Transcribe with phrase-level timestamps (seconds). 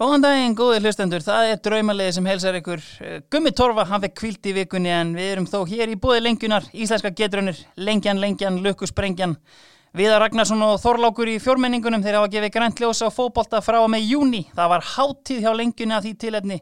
[0.00, 2.80] Góðan daginn, góði hlustendur, það er draumalegi sem helsar ykkur.
[3.28, 6.68] Gummi Torfa, hann fekk kvilt í vikunni en við erum þó hér í búið lengjunar,
[6.72, 9.34] íslenska getrunir, lengjan, lengjan, lukkusprengjan.
[10.00, 14.08] Viðar Ragnarsson og Þorlákur í fjórmenningunum þeir hafa gefið græntljósa á fókbólta frá og með
[14.14, 14.40] júni.
[14.56, 16.58] Það var háttíð hjá lengjunni að því tilefni.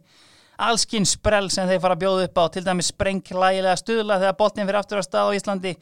[0.58, 4.66] Allskinn sprell sem þeir fara að bjóða upp á, til dæmis sprenglægilega stuðla þegar boltin
[4.66, 5.76] fyrir aftur á stað á Íslandi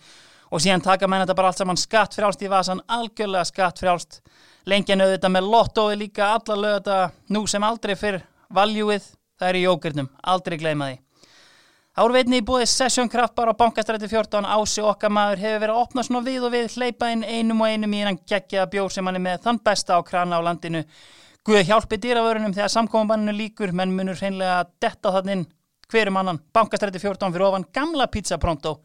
[0.53, 4.21] og síðan taka menn þetta bara allt saman skatt frjálst í vasan, algjörlega skatt frjálst
[4.67, 8.23] lengjan auðvitað með lottói líka alla lögða nú sem aldrei fyrr.
[8.55, 9.05] Valjúið,
[9.39, 11.03] það er í jókurnum aldrei gleyma því.
[11.97, 15.85] Árveitni í búið Session Kraft bara á bankastræti 14 ási okkar maður hefur verið að
[15.87, 19.09] opna svona við og við hleypa inn einum og einum í einan geggjaða bjór sem
[19.09, 20.83] hann er með þann besta á krana á landinu.
[21.47, 25.47] Guð hjálpi dýravörunum þegar samkominbanninu líkur menn munur hreinlega að detta þannig
[25.89, 26.43] hverjum annan?
[26.53, 28.81] Bankastræti 14 fyrir ofan gamla pizza pronto.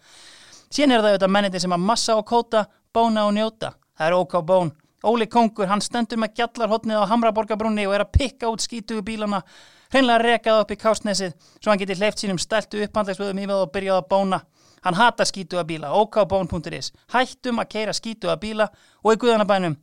[0.72, 2.64] Síðan er það auðvitað menniti sem að massa og kóta,
[2.96, 3.74] bóna og njóta.
[3.98, 4.72] Það er OK Bón.
[5.04, 9.42] Óli Kongur, hann stendur með gjallarhotnið á Hamraborgabrunni og er að pikka út skítugu bílana,
[9.90, 13.72] hreinlega rekað upp í kásnesið svo hann geti hleyft sínum steltu upphandlegsvöðum í við og
[13.74, 14.42] byrjað að bóna.
[14.82, 16.92] Hann hatar skítuga bíla, okbón.is.
[17.14, 18.70] Hættum að keira skítuga bíla
[19.02, 19.78] og í guðanabænum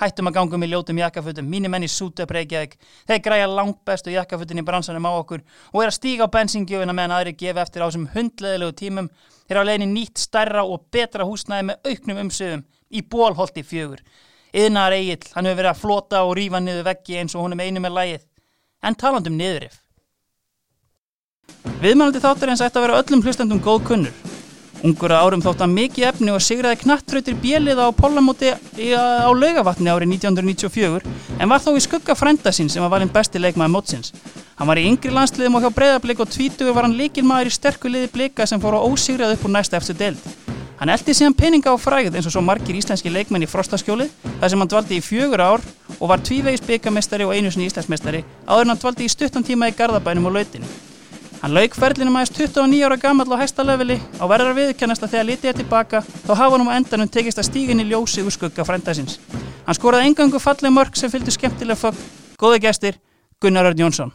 [0.00, 2.74] hættum að gangum í ljótum jakkafutum, mínir menni súta preikjaðik,
[3.08, 5.40] þeir græja langt bestu jakkafutin í bransanum á okkur
[5.72, 9.08] og er að stíga á bensingjöfina meðan aðri gefa eftir á þessum hundleðilegu tímum,
[9.48, 14.02] þeir á leginni nýtt stærra og betra húsnæði með auknum umsöðum í bólholti fjögur.
[14.54, 17.82] Yðnar Egil, hann hefur verið að flota og rífa niður veggi eins og með einu
[17.82, 18.22] með lægið,
[18.86, 19.82] en talandum niðurif.
[21.82, 24.24] Viðmælandi þáttur eins ætti að vera öllum hlustendum góð kunnur
[24.84, 29.88] Ungur að árum þótt að mikið efni og sigraði knattröytir bjeliða á Pólamóti á laugavatni
[29.88, 31.06] árið 1994
[31.40, 34.12] en var þó í skugga frænda sín sem var valinn besti leikmaði mótsins.
[34.56, 37.90] Hann var í yngri landsliðum og hjá breyðarblik og tvítugur var hann líkilmaður í sterku
[37.90, 40.45] liði blika sem fór á ósigrað upp úr næsta eftir deild.
[40.76, 44.10] Hann eldi síðan peninga á fræð eins og svo margir íslenski leikmenn í frostaskjóli
[44.40, 45.62] þar sem hann dvaldi í fjögur ár
[45.96, 49.70] og var tvívegis byggamestari og einu sinni íslensmestari áður en hann dvaldi í stuttan tíma
[49.70, 50.68] í Garðabænum og lautinu.
[51.40, 55.16] Hann lauk ferlinum aðeins 29 ára gammal á hæsta leveli og verður að viðkennast að
[55.16, 58.36] þegar litið er tilbaka þá hafa hann um endanum tekist að stígin í ljósi úr
[58.36, 59.16] skugga frændasins.
[59.64, 62.04] Hann skoraði engangu falleg mörg sem fylgdi skemmtilega fögg.
[62.36, 63.00] Góði gestir,
[63.40, 64.12] Gunnar Örn Jónsson.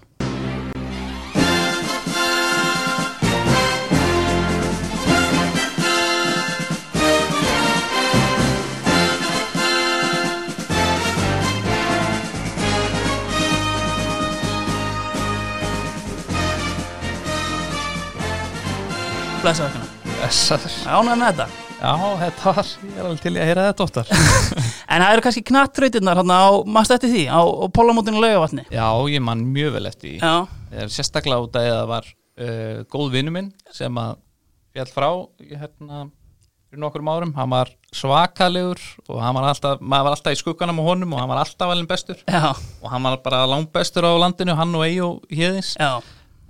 [19.41, 19.93] Blessaður kannar.
[20.05, 20.73] Blessaður.
[20.85, 21.45] Ánægð með þetta.
[21.81, 24.11] Já, þetta var, ég er alveg til að heyra þetta oftar.
[24.91, 28.65] En það eru kannski knattröytirnar hérna á, maður stætti því, á, á pólamótinu laugavatni.
[28.75, 30.31] Já, ég man mjög vel eftir því.
[30.83, 34.19] Er sérstaklega út að það var uh, góð vinnu minn sem að
[34.75, 35.07] fjall frá
[35.39, 36.03] hérna
[36.67, 37.33] fyrir nokkur árum.
[37.39, 41.23] Hann var svakalegur og hann var alltaf, maður var alltaf í skugganum á honum og
[41.23, 42.21] hann var alltaf alveg bestur.
[42.29, 42.51] Já.
[42.83, 45.73] Og hann var bara langt bestur á landinu, hann og Eyjó hérðins.
[45.81, 45.97] Já.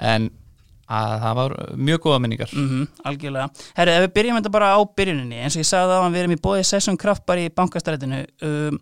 [0.02, 0.32] En
[0.92, 1.56] að það var
[1.88, 2.56] mjög góða minningar.
[2.56, 3.48] Mm -hmm, algjörlega.
[3.78, 6.22] Herru, ef við byrjum þetta bara á byrjuninni, eins og ég sagði það að við
[6.24, 8.26] erum í bóði Session Kraft bara í bankastrætinu.
[8.42, 8.82] Um,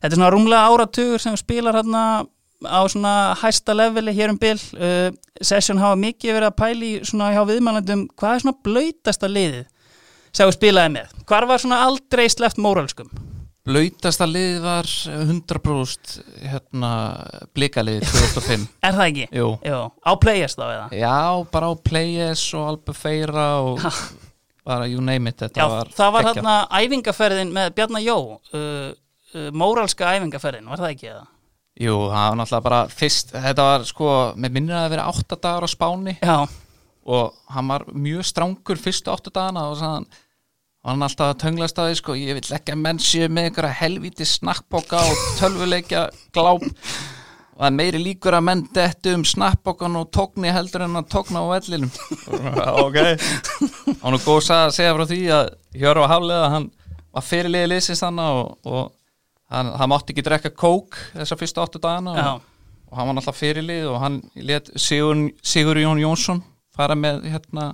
[0.00, 2.26] þetta er svona rúmlega áratugur sem spilar hérna
[2.60, 4.58] á svona hæsta leveli hér um bil.
[4.76, 9.66] Uh, Session hafa mikið verið að pæli svona hjá viðmælandum, hvað er svona blöytasta liðið
[10.32, 11.06] sem við spilaði með?
[11.26, 13.29] Hvar var svona aldrei sleft móralskum
[13.68, 16.14] Blautasta lið var 100%
[16.48, 16.90] hérna,
[17.56, 19.26] blíkaliðið 2005 Er það ekki?
[19.36, 19.50] Jú.
[19.68, 19.80] Jú.
[20.00, 20.86] Á Players þá eða?
[20.96, 21.18] Já,
[21.52, 23.84] bara á Players og Albufeira og
[24.64, 28.88] bara you name it Já, var það var hérna æfingaferðin með Bjarnar Jó uh,
[29.34, 31.28] uh, móralska æfingaferðin, var það ekki eða?
[31.80, 34.08] Jú, það var náttúrulega bara fyrst þetta var sko,
[34.40, 36.38] með minnir að það vera 8 dagar á Spáni Já,
[37.10, 40.08] og hann var mjög strángur fyrstu 8 dagana og sann
[40.80, 43.50] og hann alltaf að tönglast að því sko ég vil ekki að menn séu með
[43.50, 46.64] einhverja helvíti snakkboka og tölvuleikja gláp.
[47.60, 51.42] Og það meiri líkur að menn dettu um snakkbokan og tókni heldur en að tókna
[51.44, 51.92] á vellinum.
[52.86, 52.96] Ok.
[52.96, 56.70] Og hann er góð að segja frá því að Hjörfa Haflega hann
[57.12, 58.88] var fyrirliði liðsins þannig og, og
[59.52, 62.48] hann, hann mátti ekki drekka kók þessar fyrstu áttu dagana og,
[62.88, 64.18] og hann var náttúrulega fyrirlið og hann
[64.48, 66.40] let Sigur, Sigur Jón Jónsson
[66.76, 67.72] fara með hérna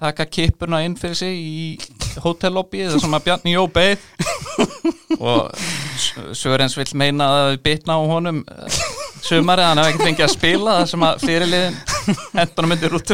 [0.00, 4.08] taka kippuna inn fyrir sig í hótellobbyið þar sem að Bjarni Jó beið.
[5.20, 8.80] Og Sörens vill meina að það bitna á honum eh,
[9.26, 11.80] sumarið, hann hefði ekkert fengið að spila þar sem að fyrirliðin
[12.38, 13.12] hendunum myndir út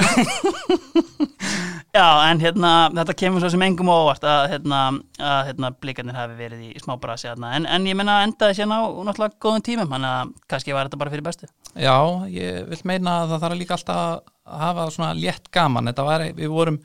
[1.96, 4.80] já, en hérna þetta kemur svo sem engum óvart að hérna,
[5.18, 7.54] að, hérna blikarnir hafi verið í smá brasi hérna.
[7.58, 11.00] en, en ég menna endaði sérna á náttúrulega góðum tímum, hann að kannski var þetta
[11.02, 11.50] bara fyrir bestu.
[11.74, 11.96] Já,
[12.32, 16.26] ég vil meina að það þarf líka alltaf að hafa svona létt gaman þetta var,
[16.36, 16.80] við vorum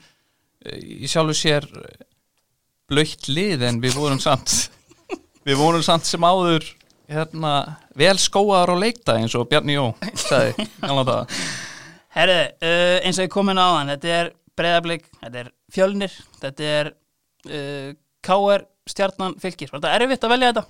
[0.66, 1.68] eh, í sjálfu sér
[2.90, 4.70] blöytt lið en við vorum samt
[5.46, 6.66] við vorum samt sem áður
[7.12, 7.52] hérna,
[7.98, 10.68] vel skóaðar á leikta eins og Bjarni Jó sagði,
[12.12, 16.66] Herðu, uh, eins og ég komin á hann, þetta er breyðablík, þetta er fjölnir, þetta
[16.68, 16.90] er
[17.48, 17.90] uh,
[18.22, 19.70] KR stjarnan fylgir.
[19.72, 20.64] Var þetta erfitt að velja þetta?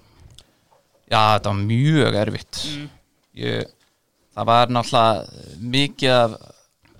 [1.10, 2.86] Já, þetta var mjög erfitt Mm.
[3.42, 3.72] ég,
[4.36, 6.36] það var náttúrulega mikið af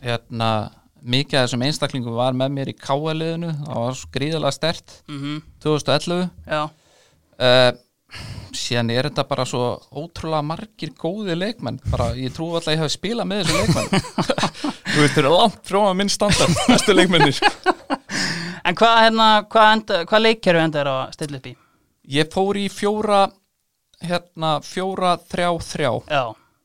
[0.02, 0.50] hérna,
[1.02, 5.40] mikið af þessum einstaklingum var með mér í káaliðinu það var svo gríðalega stert Mm
[5.62, 6.62] 2011 Já,
[7.43, 7.70] uh,
[8.52, 9.64] síðan er þetta bara svo
[9.96, 11.78] ótrúlega margir góði leikmenn.
[11.88, 13.88] Bara, ég trú alltaf að ég hef spilað með þessu leikmenn
[14.93, 17.40] þú veist, þeir eru langt frá minn standard næstu leikmennir.
[18.62, 21.55] En hvað, hérna, hvað, hvað leikkerfi enda er að stilla upp í?
[22.14, 23.25] ég fór í fjóra
[24.02, 25.90] hérna, fjóra, þrjá, þrjá.
[26.10, 26.22] Já,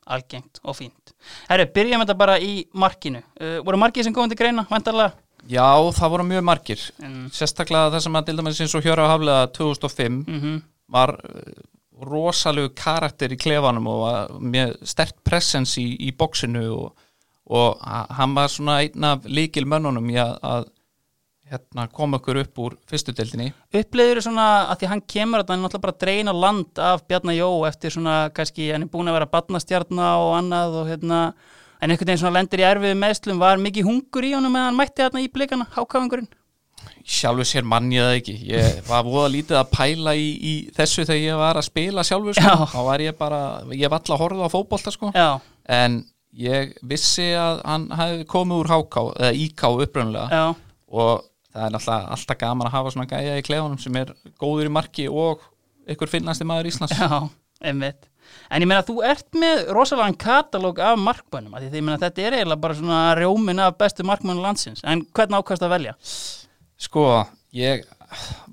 [0.07, 1.13] algengt og fínt.
[1.49, 3.21] Herru, byrjum þetta bara í markinu.
[3.41, 5.13] Uh, voru markið sem komið til greina, vantarlega?
[5.47, 5.63] já,
[5.95, 7.27] það voru mjög margir Mm.
[7.31, 10.57] sérstaklega það sem að til dæmis eins og Hjöra Haflega 2005 Mm
[10.91, 11.65] var uh,
[12.07, 16.93] rosalegu karakter í klefanum og var með stert presence í, í bóksinu og,
[17.49, 20.67] og ha- hann var svona einn af líkil mönnunum í að, að
[21.51, 23.51] hérna, koma okkur upp úr fyrstu deildinni.
[23.75, 27.05] Uppleiður svona að því hann kemur að hann er náttúrulega bara að dreina land af
[27.07, 31.21] Bjarnar Jó eftir svona kannski hann er búin að vera badnastjarna og annað og hérna
[31.81, 34.81] en einhvern veginn svona lendir í erfiðu meðslum var mikið hungur í honum meðan hann
[34.81, 36.29] mætti þarna í blikana, hákáfingurinn?
[37.07, 38.35] Sjálfur sér mann ég það ekki.
[38.51, 42.35] Ég var voða lítið að pæla í, í þessu þegar ég var að spila sjálfur
[42.35, 42.67] sko.
[42.73, 43.41] Þá var ég bara,
[43.71, 45.11] ég var alltaf að horfa á fótbolta sko.
[45.15, 45.39] Já,
[45.77, 46.01] en
[46.37, 50.43] ég vissi að hann hefði komið úr háká eða íká upprunlega já,
[50.93, 51.25] og
[51.57, 54.75] það er náttúrulega alltaf gaman að hafa svona gæja í klefunum sem er góður í
[54.77, 55.43] marki og
[55.89, 56.95] ykkur finnasti maður Íslands.
[57.01, 57.21] Já,
[57.67, 58.07] einmitt.
[58.51, 62.35] En ég meina þú ert með rosalega katalóg af markmönnum, af því meina þetta er
[62.41, 64.83] eiginlega bara svona rjómin af bestu markmönnum landsins.
[64.83, 65.95] En hvernig ákvæmst að velja?
[66.77, 67.03] sko,
[67.57, 67.85] ég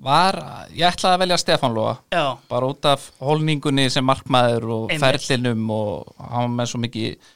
[0.03, 0.39] var
[0.75, 5.69] ég ætlaði að velja Stefán Lóa Já, bara út af holningunni sem markmaður og ferlinum
[5.71, 7.29] og var með svo mikið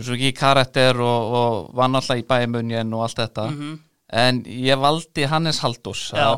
[0.00, 3.46] svo mikið karakter og, og var náttúrulega í bæmunjen og allt þetta.
[3.52, 3.74] Mhm,
[4.12, 5.62] en ég valdi Hannes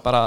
[0.05, 0.25] bara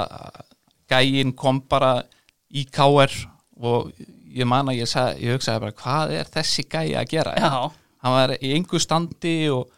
[0.88, 2.02] gægin kom bara
[2.48, 3.12] í KR
[3.60, 3.90] og
[4.28, 7.34] ég man að ég, sag, ég hugsaði bara hvað er þessi gæi að gera?
[7.36, 7.68] Já,
[8.04, 9.68] hann var í engu standi og,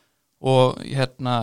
[0.43, 1.41] og hérna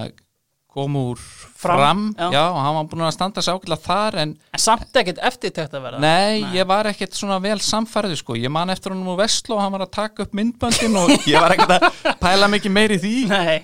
[0.77, 1.17] kom úr
[1.57, 2.27] Fram, fram, já.
[2.35, 2.43] já.
[2.51, 5.87] og hann var búin að standa sig ákveðlega þar en en samt ekkert eftirtekt að
[5.87, 9.57] vera nei, ég var ekkert svona vel samfærið sko, ég man eftir honum úr Vestló
[9.57, 12.99] og hann var að taka upp myndböndin og ég var ekkert að pæla mikið meiri
[13.01, 13.15] því.
[13.31, 13.57] Nei,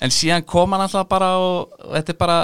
[0.00, 2.38] en síðan kom hann alltaf bara og, og þetta er bara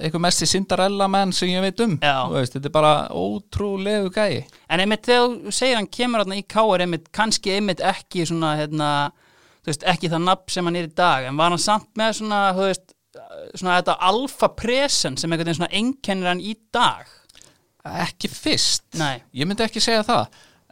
[0.00, 1.96] einhver mesti Cinderella menn sem ég veit um
[2.32, 4.44] veist, þetta er bara ótrúlegu gæi.
[4.68, 8.90] En einmitt þegar þú segir hann kemur í káar einmitt kannski einmitt ekki svona hérna,
[9.62, 11.28] þú veist, ekki það nafn sem hann er í dag.
[11.30, 12.94] En var hann samt með svona, þú veist
[13.54, 17.08] svona þetta alfa presen sem einhvern veginn svona einkennir hann í dag?
[17.80, 20.26] Ekki fyrst, Nei, ég myndi ekki segja það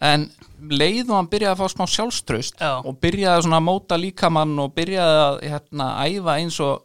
[0.04, 0.26] en
[0.70, 2.72] leið og hann byrjaði að fá smá sjálfströst Já.
[2.82, 6.84] og byrjaði svona að móta líkamann og byrjaði að hérna, æfa eins og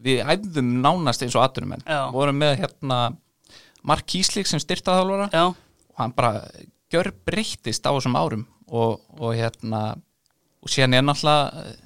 [0.00, 2.08] við æfðum nánast eins og atvinnumenn Já.
[2.14, 3.00] vorum með hérna
[3.86, 6.44] Mark Kíslik sem styrtaðálfara já, og hann bara
[6.92, 9.94] gjör breyttist á þessum árum og, og hérna
[10.60, 11.76] og síðan er náttúrulega eh,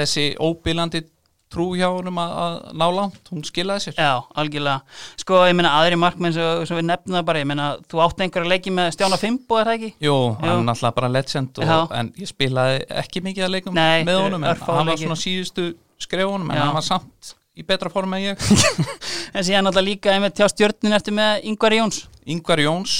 [0.00, 1.04] þessi óbílandi
[1.50, 3.96] trú hjá honum að, að ná langt, hún skilaði sér.
[3.98, 4.98] Já, algjörlega.
[5.20, 8.46] Sko, ég meina aðri markmenn sem, sem við nefnum bara, ég meina þú átt einhver
[8.46, 9.90] að leiki með Stjána Fimbo, er það ekki?
[10.06, 14.06] Jú, hann er náttúrulega bara legend og, en ég spilaði ekki mikið að leikum Nei,
[14.06, 16.64] með honum en hann var svona síðustu skrefunum en Já.
[16.64, 18.50] hann var samt í betra form en ég.
[19.36, 22.00] En síðan náttúrulega líka einmitt hjá stjörnin eftir með Ingvar Jóns.
[22.26, 22.94] Ingvar Jóns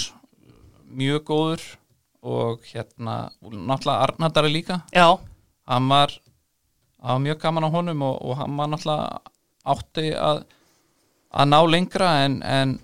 [0.90, 1.64] mjög góður
[2.22, 4.80] og hérna náttúrulega Arnardari líka.
[4.94, 5.16] Já,
[5.70, 6.12] hann var,
[7.02, 9.20] hann var mjög gaman á honum og, og hann var náttúrulega
[9.74, 10.42] átti að,
[11.32, 12.78] að ná lengra en, en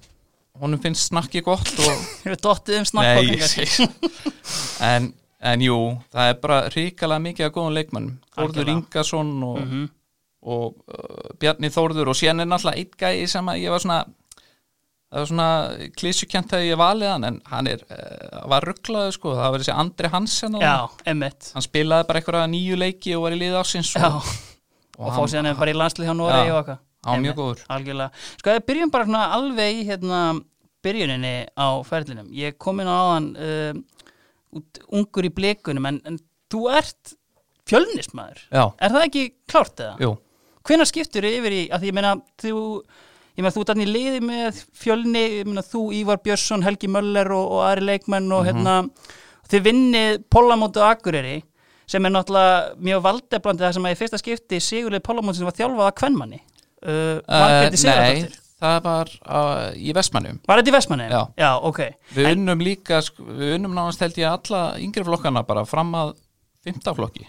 [0.61, 3.53] honum finnst snakki gott og við dottið um snakkbókingar
[4.91, 5.79] en, en jú,
[6.13, 8.71] það er bara ríkalega mikið að góðum leikmannum Þórður.
[8.75, 9.85] Ingason og, Mhm.
[10.47, 14.01] og uh, Bjarni Þórður og síðan er náttúrulega eitt gæi sem að ég var svona
[15.17, 15.49] það var svona
[15.97, 19.33] klísjukent þegar ég valið hann en hann er, uh, var rugglaður sko.
[19.39, 20.75] Það var þessi Andri Hansen Já,
[21.57, 24.29] hann spilaði bara einhverja nýju leiki og var í liði ásins Já, og,
[25.01, 26.83] og fá síðan bara í landslið hjá Noregi og eitthvað.
[27.07, 27.65] var mjög góður.
[27.73, 30.21] Algjörlega, sko við byrjum bara svona alveg í hérna
[30.87, 32.29] byrjuninni á ferlinum.
[32.37, 33.79] Ég kom inn á hann uh,
[34.61, 36.21] út ungur í blikunum en, en
[36.53, 37.17] þú ert
[37.67, 38.45] fjölnismæður
[38.79, 39.97] Er það ekki klárt eða?
[40.03, 40.13] jú,
[40.67, 42.61] Hvenær skiptur yfir í, að því ég meina þú,
[43.37, 47.31] ég meina þú ert þannig liði með fjölni, ég meina þú Ívar Björnsson, Helgi Möller
[47.37, 48.79] og, og aðri leikmenn og hérna,
[49.53, 51.37] þið vinnið Pólamóti og Akureyri
[51.87, 55.59] sem er náttúrulega mjög valdeflandi það sem að í fyrsta skipti Sigurleið Pólamóti sem var
[55.61, 58.27] þjálfað að kvennmanni uh, Margréti nei,
[58.65, 61.09] það var uh, í Vestmannum Var þetta í Vestmanni?
[61.13, 61.21] Já.
[61.39, 61.83] Já, ok.
[62.17, 66.17] Við unnum líka, sko, við unnum nánast held ég alla yngri flokkana bara fram að
[66.67, 67.29] fymtaflokki.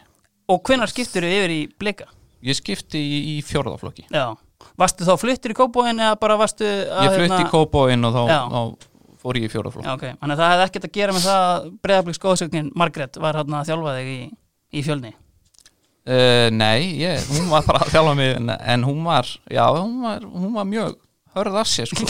[0.49, 2.07] Og hvenær skiptur þið yfir í blika?
[2.47, 4.07] Ég skipti í, í fjórðaflokki.
[4.13, 4.31] Já.
[4.77, 7.07] Varstu þá fluttir í kópóin eða bara varstu að...
[7.07, 8.21] Ég flutti í Kópóin og þá,
[8.53, 9.87] þá fór ég í fjórðaflokki.
[9.87, 10.19] Já, ok.
[10.21, 13.61] Þannig að það hefði ekkert að gera með það að breyðabliks góðsögnin Margrét var hérna
[13.61, 14.19] að þjálfa þig í,
[14.69, 15.13] í fjölni.
[16.07, 19.97] Uh, nei, ég, hún var bara að þjálfa mig en, en hún var, já, hún
[20.05, 20.93] var, hún var mjög
[21.35, 22.07] hörð af sér, sko.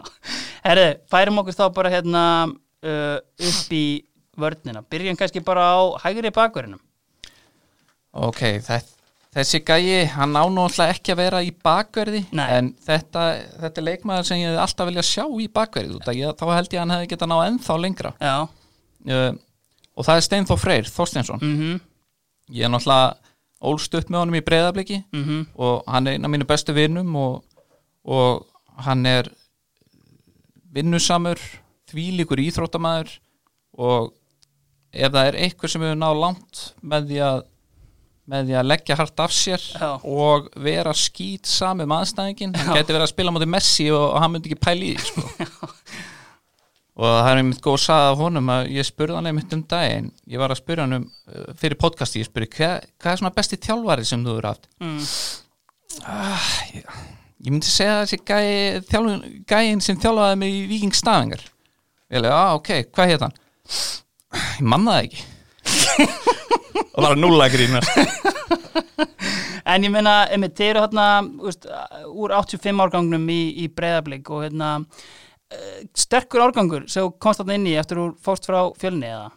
[0.66, 3.84] Herri, færum okkur þá bara hérna uh, upp í
[4.40, 4.82] vörnina.
[4.90, 6.80] Byrjum kannski bara á hægri bakverðinum.
[8.10, 8.96] ok, þess,
[9.34, 12.46] þessi gæi, hann á nú alltaf ekki að vera í bakverði, Nei.
[12.56, 13.24] en þetta,
[13.60, 16.82] þetta er leikmaður sem ég alltaf vilja sjá í bakverði, ég, þá held ég að
[16.82, 18.12] hann hefði getað náð ennþá lengra.
[18.20, 19.30] Uh,
[19.96, 21.40] og það er Steinþór Freyr, Þorsteinsson.
[21.40, 21.80] Mhm.
[22.50, 23.14] Ég er náttúrulega
[23.62, 25.46] ólst upp með honum í breyðabliki Mhm.
[25.56, 27.44] og hann er einn af mínu bestu vinnum og,
[28.04, 28.46] og
[28.82, 29.28] hann er
[30.72, 31.38] vinnusamur
[31.90, 33.12] þvílíkur íþróttamæður
[33.78, 34.12] og
[34.92, 37.40] ef það er eitthvað sem hefur náð langt með því að
[38.30, 39.88] með því að leggja hart af sér Já.
[39.98, 44.22] og vera skýt sami með aðstæðingin, hann geti verið að spila mútið Messi og, og
[44.22, 45.70] hann myndi ekki pæli í því, sko.
[47.00, 50.10] og það er einmitt góð að sagða honum að ég spurði hann einmitt um daginn.
[50.28, 53.36] Ég var að spurði hann um uh, fyrir podcasti, ég spurði hvað, hvað er svona
[53.38, 54.68] besti þjálfari sem þú eru haft?
[54.84, 55.00] Mm.
[56.04, 57.00] ah, ég,
[57.40, 61.42] ég myndi segja þessi gæi, þjálfun, gæin sem þjálfaði mig í Víking Stafingar
[62.10, 63.36] ég leiði, ah, ok, hvað hétt hann?
[64.60, 65.29] Ég manna það ekki
[66.94, 67.90] og bara núla grínast
[69.70, 71.04] En ég meina, einmitt, þeir eru hérna
[71.46, 71.66] úst,
[72.10, 74.70] úr 85 árgangnum í, í breyðablík og hérna
[75.52, 79.28] eh, sterkur árgangur sem komst þarna inn í eftir þú fórst frá fjölni eða?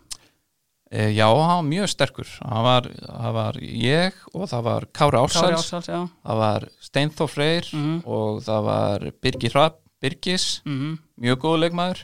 [0.90, 2.90] e, já, hann var mjög sterkur það var,
[3.38, 6.02] var ég og það var Kári Kári Ársæls Ársals, já.
[6.26, 7.96] það var Steinþór Freyr Mhm.
[8.06, 12.00] og það var Birgir Hrapp Birgis, Mm mjög góð leikmaður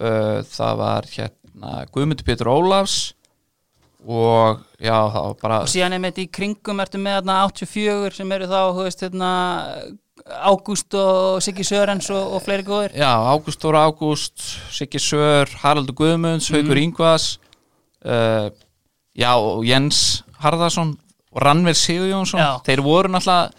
[0.00, 3.12] uh, það var hérna Guðmundur Pétur Ólafs
[4.02, 8.48] og já, var bara Og síðan einmitt í kringum ertu með hérna 84 sem eru
[8.50, 9.30] þá, veist, hérna
[10.22, 12.96] Ágúst og Siggi Sörens og, og fleiri góðir.
[12.98, 14.44] já, Ágúst Þóra Ágúst
[14.74, 17.38] Siggi Sör, Haraldur Guðmunds Haukur Ingvas
[18.06, 18.50] uh,
[19.14, 20.96] já, og Jens Harðarsson
[21.32, 22.42] og Rannver Sigurjónsson.
[22.42, 22.60] Já.
[22.66, 23.50] þeir voru náttúrulega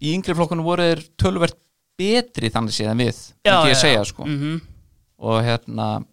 [0.00, 1.56] í yngri flokkunum voru þeir tölvert
[1.96, 4.26] betri þannig séð en við, myndi ég segja sko.
[4.28, 4.58] Mm
[5.16, 6.04] og hérna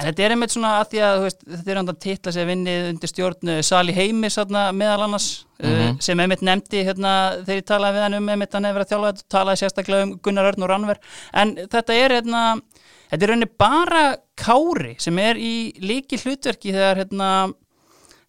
[0.00, 2.48] En þetta er einmitt svona að því að veist, þetta er hann að titla sér
[2.48, 5.28] vinnið undir stjórn uh, Sali Heimis meðal annars
[5.60, 8.92] uh, sem einmitt nefndi hérna, þegar ég talaði við hann um einmitt hann hefur að
[8.94, 11.02] þjálfa þetta og talaði sérstaklega um Gunnar Örn og Rannver.
[11.36, 12.44] En þetta er hérna,
[13.10, 14.04] þetta er rauninni bara
[14.40, 15.54] Kári sem er í
[15.84, 17.30] líki hlutverki þegar hérna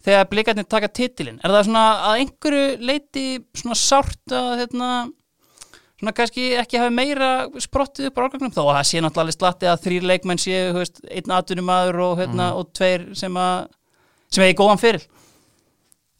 [0.01, 1.39] þegar blikarnir taka titilinn.
[1.39, 3.25] Er það svona að einhverju leiti
[3.55, 4.91] svona sárt að hérna
[6.01, 7.31] svona kannski ekki hafi meira
[7.61, 10.79] sprottið upp á árgangnum þó að það sé náttúrulega slatti að þrýr leikmenn séu þú
[10.81, 13.67] veist, einn atvinnumadur og, hérna, og tveir sem að
[14.31, 15.05] sem hefði góðan fyrir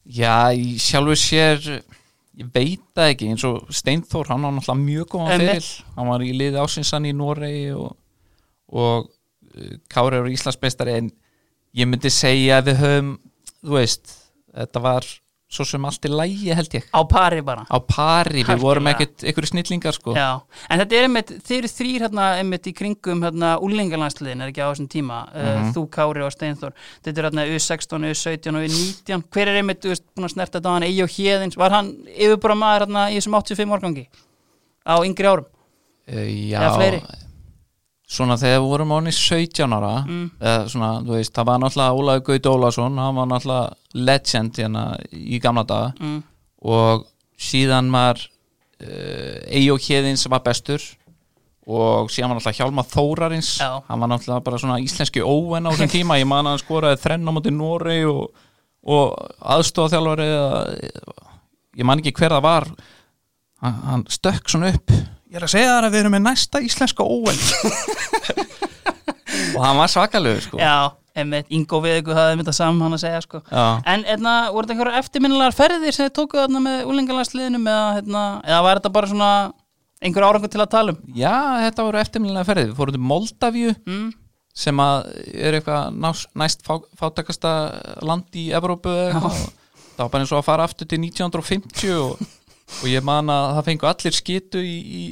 [0.05, 5.09] Já, í sjálfur sér ég veit það ekki, eins og Steinþór hann var náttúrulega mjög
[5.15, 7.97] góðan fyrir hann var í liði ásinsan í Noregi og,
[8.69, 11.09] og uh, Kári eru Íslandsmeistari en
[11.77, 13.11] ég myndi segja að við höfum
[13.61, 14.15] þú veist,
[14.53, 15.09] þetta var
[15.51, 16.85] svo sem allt í lægi held ég.
[16.95, 17.65] Á pari bara.
[17.67, 20.13] Á pari, við vorum ekkert einhverju snillingar sko.
[20.15, 20.39] Já,
[20.71, 24.63] en þetta er einmitt, þeir eru þrýr hérna einmitt í kringum hérna úlingalandsliðin er ekki
[24.63, 26.75] á þessum tíma, uh, þú Kári og Steinþór.
[27.03, 30.59] Þetta er hérna U16, U17 og U19 hver er einmitt, þú veist, búin að snerta
[30.61, 30.87] þetta á hann?
[30.87, 34.07] Eyjó Hjeðins, var hann yfirbúra maður hérna í þessum 85 árgangi?
[34.87, 35.51] Á yngri árum?
[36.07, 37.03] Uh, já, Eða fleiri?
[38.11, 40.25] Svona þegar við vorum ánið 17 ára Mm.
[40.41, 43.73] eða svona, þú veist, það var náttúrulega Ólaður Gaut Ólason, hann var náttúrulega
[44.09, 46.17] legend hérna í gamla daga mm.
[46.67, 47.05] og
[47.41, 50.83] síðan var uh, Eyjó Hjeðin sem var bestur
[51.71, 53.69] og síðan var náttúrulega Hjálmar Þórarins Já.
[53.87, 56.99] hann var náttúrulega bara svona íslenski óven á þessum tíma, ég man að hann skoraði
[57.05, 58.27] þrenn á móti Norei og,
[58.83, 59.15] og
[59.55, 60.27] aðstofþjálfari
[61.79, 62.67] ég man ekki hver það var
[63.63, 64.91] hann, hann stökk svona upp
[65.31, 67.39] ég er að segja þar að við erum með næsta íslenska óven
[69.55, 73.03] og hann var svakalegur sko Já, einmitt, Ingo við ykkur hafði myndað saman hann að
[73.05, 73.63] segja sko Já.
[73.93, 78.23] En hérna, voru þetta einhverjar eftirminnilegar ferðir sem þið tókuð þarna með úlingalandsliðinum eða, hérna,
[78.47, 79.29] eða var þetta bara svona
[80.01, 80.99] einhver árangur til að tala um?
[81.15, 81.35] Já,
[81.67, 82.69] þetta voru eftirminnilega ferðið.
[82.71, 84.07] Við fórum til Moldavíu Mm.
[84.61, 85.99] sem að er eitthvað
[86.41, 87.51] næst fá, fátakasta
[88.03, 89.43] land í Evrópu eða eitthvað.
[89.45, 92.25] og það var bara eins og að fara aftur til 1950 og,
[92.79, 95.03] og ég man að það fengu allir skitu í, í,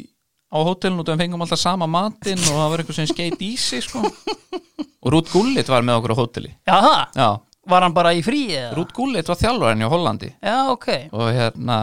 [0.49, 3.51] á hótelinu og við fengum alltaf sama matinn og það var eitthvað sem skeit í
[3.59, 4.03] sig sko.
[5.03, 6.53] og Rút Gullit var með okkur á hóteli.
[6.69, 6.89] Það,
[7.19, 7.29] Já,
[7.69, 8.71] var hann bara í frí eða?
[8.79, 10.31] Rút Gullit var þjálfarinn í Hollandi.
[10.41, 10.89] Já, ok.
[11.13, 11.77] Og hérna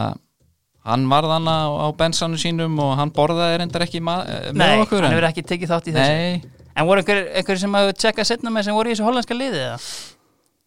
[0.87, 5.03] hann varð hann á, bensanu sínum og hann borðaði reyndar ekki eh, með Nei, okkur
[5.03, 6.21] hann hefur ekki tekið þátt í þessu.
[6.21, 9.35] Nei, En voru einhver, einhver sem hafa tjekkað setna með sem voru í þessu hollandska
[9.35, 9.79] liði eða?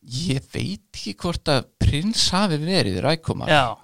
[0.00, 3.50] ég veit ekki hvort að prins hafi verið rækumar.
[3.52, 3.76] Já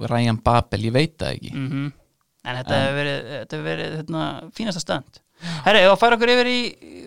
[0.00, 1.52] Ryan Babel, ég veit það ekki.
[1.56, 1.90] Mm
[2.42, 5.18] En þetta hefur verið, þetta hefur verið hérna, fínasta stönd.
[5.62, 6.56] Herri, að fara okkur yfir í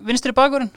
[0.07, 0.69] vinstri bakurinn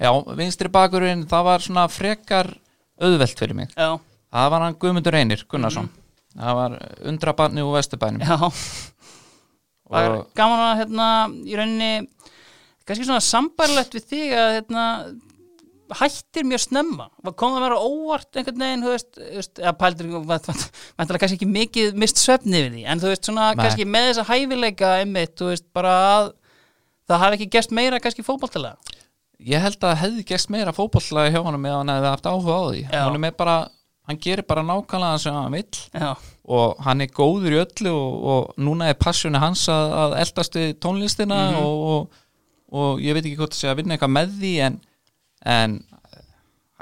[0.00, 2.50] Já, vinstri bakurinn, það var svona frekar
[2.98, 3.70] auðvelt fyrir mig.
[3.76, 4.00] Já,
[4.30, 5.88] Það var hann Guðmundur Einir Gunnarsson.
[6.38, 6.74] Það var
[7.10, 8.22] undrabarni úr Vesturbænum.
[8.22, 8.36] Já.
[9.90, 11.06] Það er og gaman að hérna
[11.50, 11.88] í rauninni
[12.86, 14.84] kannski svona sambarlegt við þig að hérna
[15.98, 17.06] hættir mjög snemma.
[17.34, 21.38] Kom það að vera óvart einhvern veginn þú veist, þú veist eða pældur vantilega kannski
[21.40, 23.60] ekki mikið mist svefni við því en þú veist svona Nei.
[23.64, 26.30] kannski með þessa hæfileika einmitt, þú veist bara að
[27.10, 28.76] það hafi ekki gerst meira kannski fótboltilega
[29.40, 32.62] ég held að hefði gæst meira fótbolllega hjá honum eða hann hefði haft áhuga á
[32.70, 32.80] því.
[32.92, 33.54] Er bara,
[34.10, 35.78] hann gerir bara nákvæmlega það sem hann vill.
[35.96, 36.10] Já,
[36.50, 40.58] og hann er góður í öllu og, og núna er passjoni hans að, að eldast
[40.60, 41.62] við tónlistina Mhm.
[41.64, 42.20] og, og,
[42.70, 44.76] og ég veit ekki hvort það sé að vinna eitthvað með því en,
[45.46, 45.78] en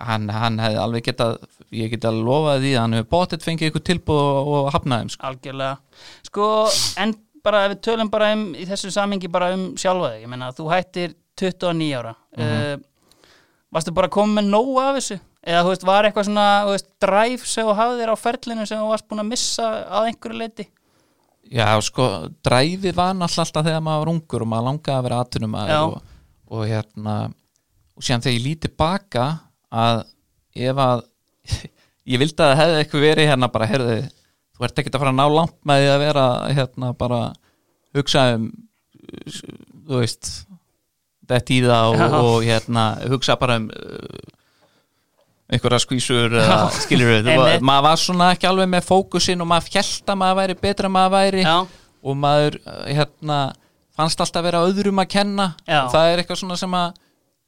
[0.08, 1.38] hann, hann hefði alveg getað
[1.74, 5.30] ég geta að lofa því að hann hefur bóttið fengið eitthvað tilbúð og, hafnaðum sko.
[5.30, 6.04] algjörlega.
[6.28, 6.50] Sko,
[7.02, 10.32] en bara ef við tölum bara um í þessu samhengi bara um sjálfa þig ég
[10.32, 12.14] meina, þú hættir 29 ára.
[12.38, 12.86] Mm
[13.74, 15.18] varstu bara komið með nóg af þessu?
[15.48, 18.80] Eða þú veist, var eitthvað svona veist, drive sem þú hafði þér á ferlinu sem
[18.80, 20.66] þú varst búin að missa að einhverju leiti
[21.48, 22.06] Já, sko,
[22.44, 25.78] dræfið var náttúrulega alltaf þegar maður var ungur og maður langaði að vera Já.
[25.84, 26.16] og,
[26.52, 27.14] og hérna
[27.98, 29.26] og síðan þegar ég líti baka
[29.74, 30.04] að
[30.68, 31.04] ef að
[32.12, 33.98] ég vildi að það hefði eitthvað verið hérna bara, heyrðu,
[34.56, 36.26] þú ert ekki að fara að ná langt með því að vera
[36.56, 37.20] hérna bara
[37.98, 38.48] hugsa um
[39.88, 40.32] þú veist
[41.28, 42.18] þetta í það og, Já.
[42.18, 44.26] og hérna hugsa bara um uh,
[45.48, 47.30] einhverja skvísur eða skilur við,
[47.64, 51.14] maður var svona ekki alveg með fókusin og maður fjelt að maður væri betra maður
[51.16, 51.56] væri já,
[52.04, 53.38] og maður uh, hérna
[53.98, 55.82] fannst alltaf vera öðrum að kenna Já.
[55.86, 57.00] og það er eitthvað svona sem að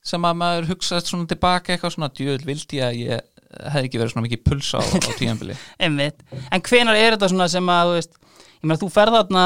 [0.04, 4.12] sem að maður hugsaði svona tilbaka eitthvað svona djöðl vildi að ég hefði ekki verið
[4.14, 6.22] svona mikið pulsa á, á tíðanbili einmitt.
[6.54, 9.44] En hvenar er þetta svona sem að þú veist, ég meina, þú ferð þarna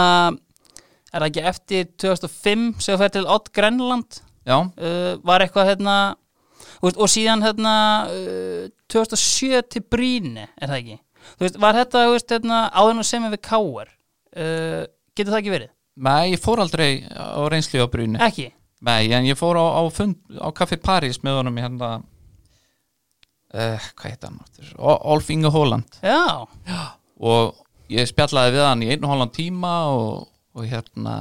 [1.14, 5.70] er það ekki eftir 2005 sem þú ferð til Odd Grenland já, uh, var eitthvað
[5.72, 5.96] hérna
[6.82, 7.74] veist, og síðan hérna
[8.10, 10.98] uh, 2007 til Bríni er það ekki?
[11.38, 14.82] Þú veist, var þetta veist, hérna, áður nú sem við Káar uh,
[15.16, 15.72] getur það ekki verið?
[15.94, 18.50] nei, ég fór aldrei á reynslu á brunni Ekki?
[18.82, 21.90] Nei, en ég fór á, á, fund, á Café Paris með honum í hérna
[23.54, 24.72] uh, hvað heit hann áttur?
[24.78, 26.44] Olf Inge Holland Já,
[27.20, 27.54] og
[27.92, 31.14] ég spjallaði við hann í einu hálfan tíma og, og hérna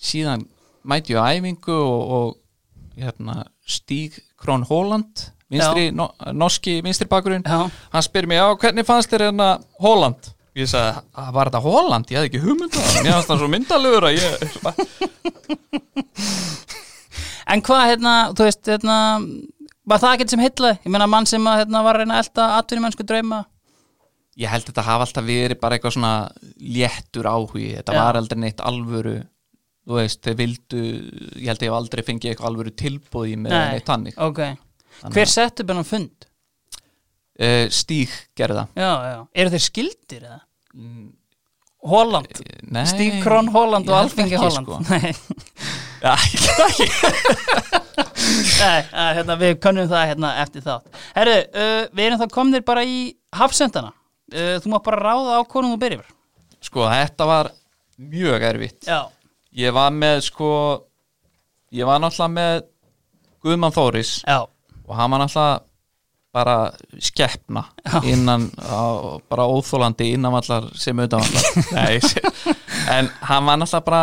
[0.00, 0.46] síðan
[0.88, 7.44] mæti ég á æfingu og, og hérna Stíg Krón Holland vinstri, no, norski vinstri bakurinn
[7.46, 9.48] já, hann spyr mér, já hvernig fannst þér hérna
[9.82, 10.30] Holland?
[10.58, 12.08] Ég sagði, "Ah, var þetta Holland?
[12.10, 14.30] Ég hefði ekki hugmynd um mér fannst það svo myndalegur að ég
[17.54, 18.96] en hvað hérna, þú veist, hérna
[19.90, 20.78] var það ekkert sem heitlaði?
[20.84, 23.42] Ég meina mann sem að, hérna, var að reyna að elda atvinnumennsku drauma
[24.40, 26.14] ég held þetta hafa alltaf verið bara eitthvað svona
[26.62, 28.00] léttur áhugi, þetta Já.
[28.00, 29.16] var aldrei neitt alvöru
[29.90, 33.70] þú veist, þeir vildu ég held ég hef aldrei fengið eitthvað alvöru tilbúði með Nei.
[33.74, 34.42] neitt tannig Ok,
[35.10, 36.28] hver settu bennan fund?
[37.40, 40.40] uh, Stíg gerði það Já, já, eru þeir skildir eða?
[40.78, 41.08] Mm,
[41.90, 44.80] Holland, Nei, Stíg Krón Holland og Alfingi Holland sko.
[44.92, 45.14] Nei,
[46.00, 46.14] Já,
[46.66, 46.86] ekki.
[48.60, 51.00] Nei, að, hérna, við könnum það hérna eftir þátt.
[51.16, 52.98] Herru, uh, við erum þá komnir bara í
[53.36, 53.92] hafsendana.
[54.30, 56.04] Uh, Þú mátt bara ráða á hvornum þú byrjum
[56.62, 57.48] Sko, þetta var
[57.98, 58.86] mjög erfitt.
[58.86, 59.00] Já,
[59.58, 60.50] Ég var með, sko
[61.74, 62.60] Ég var náttúrulega með
[63.42, 64.38] Guðmann Þóris já,
[64.86, 65.58] og hann var náttúrulega
[66.32, 66.70] bara
[67.02, 67.64] skeppna
[68.06, 72.22] innan á, bara óþólandi innan allar sem auðvitað allar Nei, se-
[72.94, 74.02] en hann var náttúrulega bara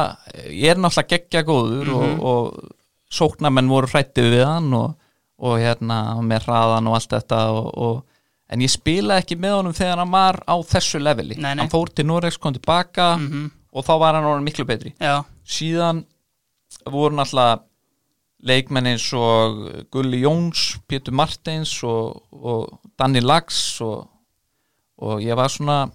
[0.51, 2.73] ég er náttúrulega geggja góður og, og
[3.17, 4.97] sóknarmenn voru hrættið við hann og,
[5.39, 8.03] og hérna með hraðan og allt þetta og, og,
[8.51, 11.35] en ég spilaði ekki með honum þegar hann var á þessu leveli.
[11.39, 11.63] Nei, nei.
[11.63, 14.91] hann fór til Norex, kom tilbaka og þá var hann orðin miklu betri.
[15.03, 16.03] Já, síðan
[16.91, 17.61] voru náttúrulega
[18.47, 19.61] leikmenn eins og
[19.93, 24.07] Gulli Jóns, Pétur Martins og, og Danni Lags og,
[24.97, 25.85] og ég var svona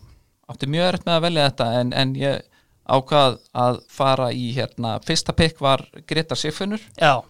[0.51, 2.49] átti mjög erft með að velja þetta en, en ég
[2.93, 7.23] ákvað að fara í hérna, fyrsta pikk var Greta Siffunur já.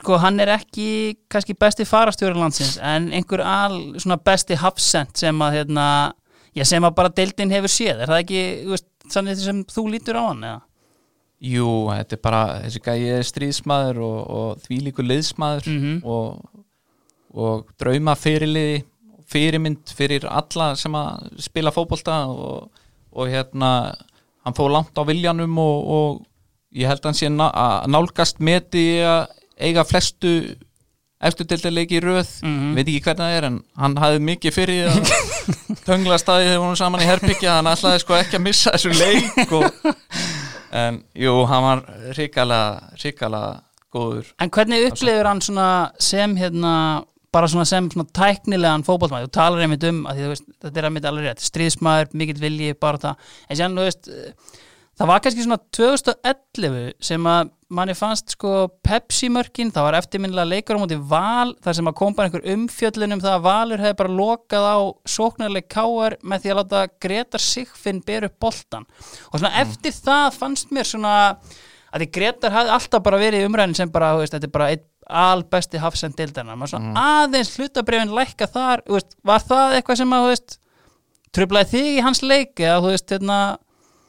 [0.00, 5.38] Sko, hann er ekki kannski besti farastjóri landsins en einhver al, svona besti hafsend sem
[5.44, 5.86] að, hérna
[6.56, 8.02] já, sem að bara deildin hefur séð.
[8.02, 10.60] Er það ekki, þú veist, sannlega sem þú lítur á hann, eða?
[11.44, 15.94] Jú, þetta er bara, þessi gæi er stríðsmaður og, og þvílíkur liðsmaður Mhm.
[16.04, 16.64] og,
[17.34, 18.82] og drauma fyrirliði
[19.28, 22.68] fyrirmynd fyrir alla sem að spila fótbolta og,
[23.12, 23.70] og hérna
[24.44, 26.22] hann fór langt á viljanum og, og
[26.76, 29.26] ég held að hann sé að nálgast meti að
[29.58, 30.32] eiga flestu
[31.24, 32.74] eftir til leiki í röð Mhm.
[32.76, 35.12] veit ekki hvernig það er en hann hafði mikið fyrir að
[35.88, 39.52] töngla staðið þegar hún saman í herbyggja hann ætlaði sko ekki að missa þessu leik
[39.52, 39.70] og,
[40.74, 41.82] en jú, hann var
[42.18, 43.48] ríkalega
[43.94, 44.30] góður.
[44.42, 45.68] En hvernig upplifir hann svona
[46.02, 46.74] sem hérna
[47.34, 50.88] bara svona sem svona tæknilegan fótballmæð þú talar einmitt um að því, veist, þetta er
[50.88, 53.32] að mitt alveg rétt stríðsmaður, mikill vilji, bara það.
[53.48, 54.60] En sér, þú veist, eh,
[54.98, 58.54] það var kannski svona 2011 sem að manni fannst sko
[58.86, 63.16] Pepsi-mörkin það var eftirminnilega leikur á móti val þar sem að kom bara einhver umfjöllun
[63.16, 64.78] um það að Valur hefði bara lokað á
[65.16, 68.88] sóknarleik káar með því að láta Gretar Sigfinn bera upp boltan
[69.30, 71.14] og svona eftir það fannst mér svona
[71.94, 74.70] að því Gretar hafði alltaf bara verið í umræðin sem bara, veist, þetta er bara
[74.74, 80.14] einn albesti hafsend deildarna, maður svona aðeins hlutabrefin lækka þar, veist, var það eitthvað sem
[80.16, 80.56] að, þú veist,
[81.34, 83.63] trublaði þig í hans leik eða, þú veist, hérna mm,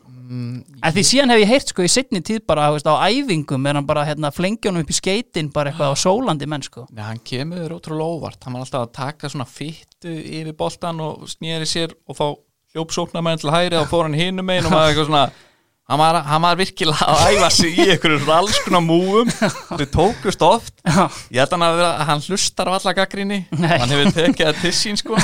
[0.05, 3.79] en því síðan hef ég heyrt sko í setni tíð bara, veist, á æfingum er
[3.79, 6.85] hann bara, hérna, flengjónum upp í skeitin bara eitthvað á sólandi menn, sko.
[6.91, 8.41] Nei, hann kemur ótrúlega óvart.
[8.45, 12.25] Hann var alltaf að taka svona fyttu yfir boltan og snýri sér og þá
[12.75, 15.27] hljópsóknar til hæri og fór hann hinum megin og maður eitthvað svona
[15.85, 20.41] hann var, hann var virkilega að æfa sig í einhverju alls konar múum þau tókust
[20.45, 20.73] oft.
[21.29, 24.61] Ég held hann að, vera, að hann hlustar á alla gaggrinni hann hefur tekið það
[24.63, 25.19] til sín sko.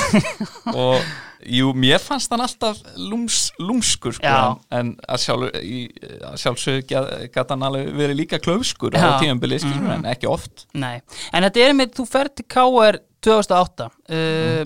[0.72, 1.02] Og
[1.46, 4.32] jú, mér fannst hann alltaf lúms, lúmskur sko
[4.70, 5.80] en, að, sjálf, í,
[6.28, 9.02] að sjálfsög gæti hann alveg verið líka klöfskur Já.
[9.06, 9.94] á tíðanbili skilur Mhm.
[9.96, 10.66] en ekki oft.
[10.74, 11.00] Nei,
[11.32, 14.64] en þetta er með þú ferð til KR 2008 uh,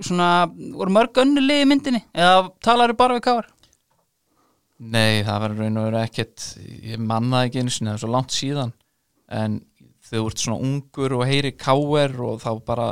[0.00, 0.30] svona,
[0.76, 2.02] voru mörg önnu liði í myndinni?
[2.14, 3.50] Eða talaru bara við KR
[4.84, 6.44] Nei, það var raun og veru ekkert
[6.82, 8.72] ég mannaði ekki einu sinni, það er svo langt síðan.
[9.32, 9.60] En
[10.04, 12.88] þau ert svona ungur og heyri káer og þá bara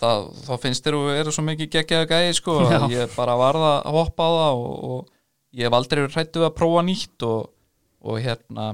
[0.00, 3.74] það, þá finnst þér að vera svo mikið geggjaða gæði sko að ég bara varða
[3.82, 7.46] að hoppa á það og, og ég hef aldrei verið hrættu að prófa nýtt og,
[8.04, 8.66] og hérna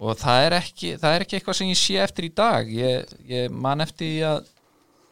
[0.00, 2.70] og það er ekki það er ekki eitthvað sem ég sé eftir í dag.
[2.72, 4.48] Ég, ég man eftir að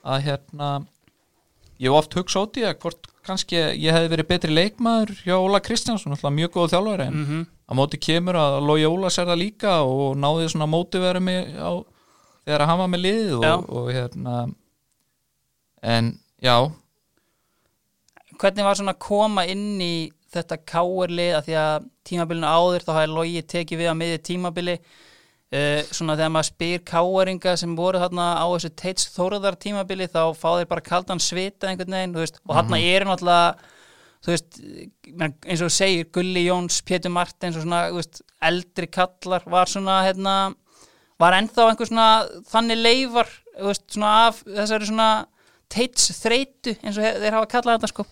[0.09, 0.73] að hérna
[1.79, 5.35] ég hef oft hugsa út í það hvort kannski ég hefði verið betri leikmaður hjá
[5.37, 9.43] Óla Kristjánsson, mjög góð þjálfari en mm á móti kemur að Lói Ólas er það
[9.43, 11.85] líka og náði svona mótivera mig á,
[12.49, 13.53] þegar hann var með liðið Já.
[13.55, 14.37] og, og hérna
[15.85, 16.57] en já
[18.39, 19.95] hvernig var svona að koma inn í
[20.33, 24.77] þetta káerlið að því að tímabilinu áður þá hafði logi tekið við að miðið tímabili
[24.79, 30.23] uh, svona þegar maður spyr káeringa sem voru þarna á þessu teits þóruðar tímabili þá
[30.37, 33.75] fá þeir bara kaldan svita einhvern veginn veist, og þarna eru náttúrulega
[34.19, 34.61] þú veist,
[35.47, 40.35] eins og segir Gulli Jóns, Pétur Martins og svona veist, eldri kallar var svona hérna,
[41.19, 42.09] var ennþá einhver svona
[42.51, 45.11] þannig leifar veist, svona af þessari svona
[45.69, 48.07] teits þreitu eins og þeir hafa kallað þetta sko.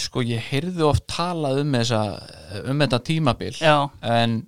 [0.00, 2.00] Sko ég heyrði oft talað um þessa
[2.66, 4.40] um þetta tímabil Já, en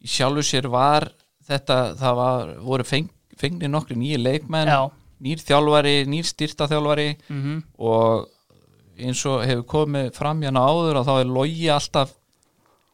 [0.00, 1.08] í sjálfu sér var
[1.50, 4.84] þetta, það var, voru feng, fengni nokkri nýju leikmenn já.
[5.26, 8.28] nýr þjálfari, nýr styrtaþjálfari mm og
[9.00, 12.10] eins og hefur komið fram hérna áður að þá er logi alltaf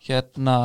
[0.06, 0.56] hérna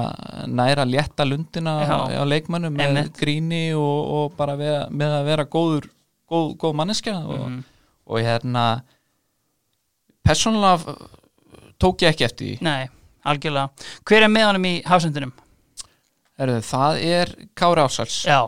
[0.48, 1.98] næra létta lundina Já.
[2.20, 3.18] á leikmönnum með Einmitt.
[3.18, 5.88] gríni og, og bara við, með að vera góður
[6.30, 7.64] góð, góð manneskja og, Mhm.
[8.08, 8.66] og hérna
[10.24, 10.96] persónulega
[11.82, 12.90] tók ég ekki eftir því Nei,
[13.26, 13.70] algjörlega
[14.06, 15.32] Hver er með honum í hafsendunum?
[16.40, 18.42] Herðu, það er Kári Ásals Já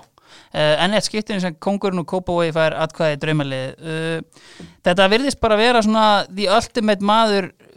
[0.54, 4.42] Uh, enn eitt skiptinu sem kongurinn og Kópavói fær atkvæði draumalið uh,
[4.86, 7.73] þetta virðist bara vera svona the ultimate maður uh,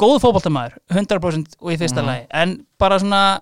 [0.00, 2.06] góð fótboltamaður, 100% og í fyrsta Mhm.
[2.06, 3.40] lagi, en bara svona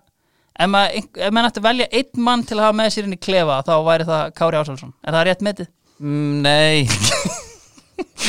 [0.58, 3.16] ef maður ef maður ætti að velja einn mann til að hafa með sér inn
[3.16, 5.68] í klefa þá væri það Kári Ásálsson, er það rétt metið?
[6.00, 6.88] mm, Nei.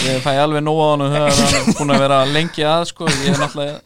[0.06, 1.56] Ég fæ alveg nóg á hann þegar hann.
[1.56, 3.06] Er búin að vera lengi að sko.
[3.08, 3.80] ég er náttúrulega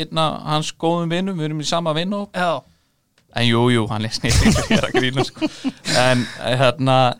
[0.00, 2.22] einna hans góðum vinnum, við erum í sama vinnu.
[2.32, 2.62] Já,
[3.36, 5.48] En jú, jú, hann er snýttingur ég er að grína sko.
[6.00, 7.16] En hérna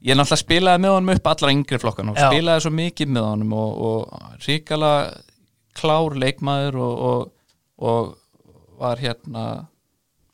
[0.00, 3.50] Ég náttúrulega spilaði með honum upp allar yngri flokkan og spilaði svo mikið með honum
[3.52, 4.92] og, og ríkala
[5.80, 7.28] klár leikmaður og, og,
[7.80, 8.14] og
[8.80, 9.44] var hérna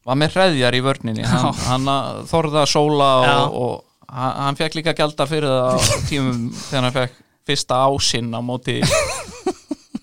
[0.07, 1.25] var með hreðjar í vörninni.
[1.27, 5.79] Hann, hann þorði að sóla og, og hann, hann fekk líka gjalda fyrir það á
[6.11, 8.77] tímum þegar hann fekk fyrsta ásinn á móti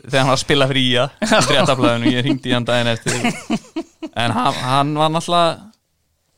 [0.04, 3.32] þegar hann var að spila fría í fréttablaðinu, ég ringdi hann daginn eftir.
[4.20, 5.54] En hann, hann var náttúrulega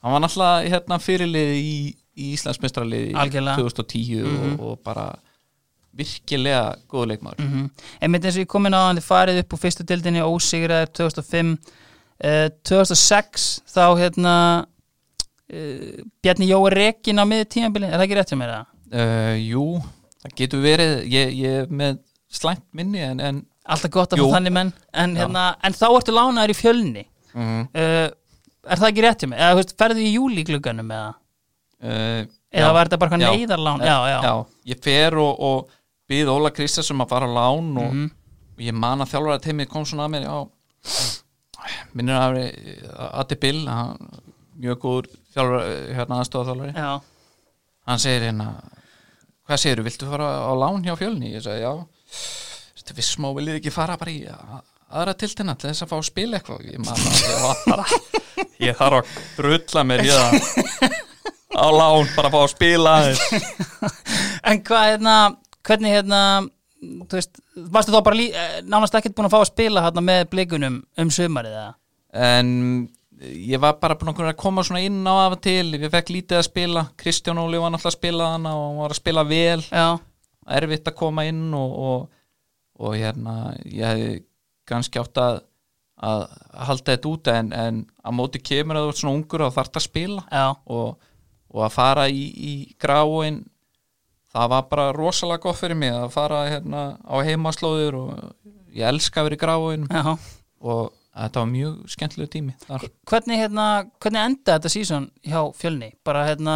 [0.06, 1.76] hann var náttúrulega hérna fyrirliði í,
[2.22, 3.58] í Íslandsmestraliði Algjörlega.
[3.66, 4.54] 2010 Mhm.
[4.60, 5.08] og, og bara
[5.96, 7.42] virkilega góð leikmaður.
[7.46, 7.70] Mm
[8.04, 11.52] einmitt eins og ég komin á hann þið farið upp úr fyrstu dildinni ósigraðir 2005
[11.56, 18.34] uh, 2006 þá hérna uh, Bjarni Jói Rekin á miður tímabili, er það ekki rétt
[18.34, 18.72] hjá mér það?
[18.96, 19.66] uh, jú,
[20.24, 20.96] það getur verið.
[21.14, 22.00] Ég, ég með
[22.36, 24.72] slæmt minni en, en alltaf gott að fá þannig menn.
[24.94, 25.24] En, Já.
[25.24, 27.06] hérna, en þá ertu lánaður í fjölni.
[27.36, 28.08] Mm, uh,
[28.66, 29.40] er það ekki rétt hjá mig?
[29.42, 31.16] eða veist, ferðu í júli glugganum eða,
[31.84, 32.22] uh,
[32.56, 33.32] eða var þetta bara Já.
[33.32, 33.84] neyðarlán?
[33.84, 34.36] Já, já, já,
[34.72, 38.06] ég fer og, og býð Óla Kristjáns um að fara á lán og, Mhm.
[38.58, 40.50] og ég man að þjálfara teimið kom svona að mér
[41.94, 43.98] minnir að Adi Bill hann,
[44.62, 47.02] mjög góður þjálfara hérna aðstofa þjálfari já.
[47.88, 48.50] hann segir hérna
[49.48, 51.34] hvað segirðu, viltu fara á lán hjá fjölni?
[51.36, 51.74] Ég segi já.
[52.96, 54.26] Við smá viljið ekki fara bara í
[54.92, 56.66] aðra tiltina til þess að fá að spila eitthvað.
[56.70, 57.86] Ég man að ég var bara
[58.66, 59.06] ég þarf að
[59.38, 60.32] drulla mér í það.
[61.56, 62.94] Á lán bara að fá að spila
[64.44, 65.16] en hvað hérna
[65.66, 66.20] hvernig hérna
[66.82, 67.42] þú veist,
[67.74, 70.84] varstu þá bara lí, eh, nánast ekkert búin að fá að spila hérna með blikunum
[71.02, 71.74] um sumarið eða?
[72.16, 72.88] en
[73.20, 75.74] ég var bara búin að koma svona inn á af og til.
[75.76, 76.86] Ég fekk lítið að spila.
[77.00, 79.64] Kristján Óli var náttúrulega að spila hana og hann var að spila vel.
[79.72, 79.88] Já,
[80.60, 82.24] erfitt að koma inn og, og,
[82.80, 84.16] og hérna ég hefði
[84.70, 85.44] kannski átt að
[86.06, 86.26] að
[86.68, 89.78] halda þetta út en, en að móti kemur að þú ert svona ungur og þarft
[89.80, 90.24] að spila.
[90.68, 91.12] Og,
[91.56, 93.46] og að fara í, í gráin
[94.36, 98.14] það var bara rosalega gott fyrir mig að fara hérna á heimaslóður og
[98.76, 102.88] ég elska að vera í gráin og þetta var mjög skemmtilegu tími þar.
[103.08, 103.68] Hvernig hérna,
[104.04, 105.94] hvernig enda þetta sísón hjá fjölni?
[106.04, 106.56] Bara hérna,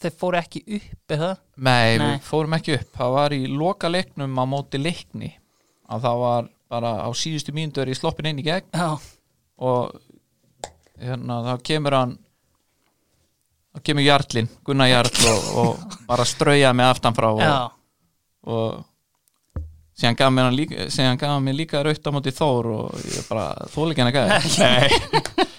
[0.00, 1.34] þeir fóru ekki upp eða?
[1.60, 2.06] Nei, Nei.
[2.06, 5.34] við fórum ekki upp það var í loka leiknum á móti leikni
[5.90, 8.94] að það var bara á síðustu mínútur í sloppin inn í gegn Já,
[9.60, 10.00] og
[11.00, 12.16] hérna þá kemur hann
[13.70, 17.76] þá kemur Jarlinn, Gunnar Jarl og, og bara strauja mig aftan frá og,
[18.50, 18.80] og
[20.00, 24.10] síðan gaf mér, líka, líka raut á móti Þór og ég bara þóla ekki hann
[24.10, 24.30] að gæða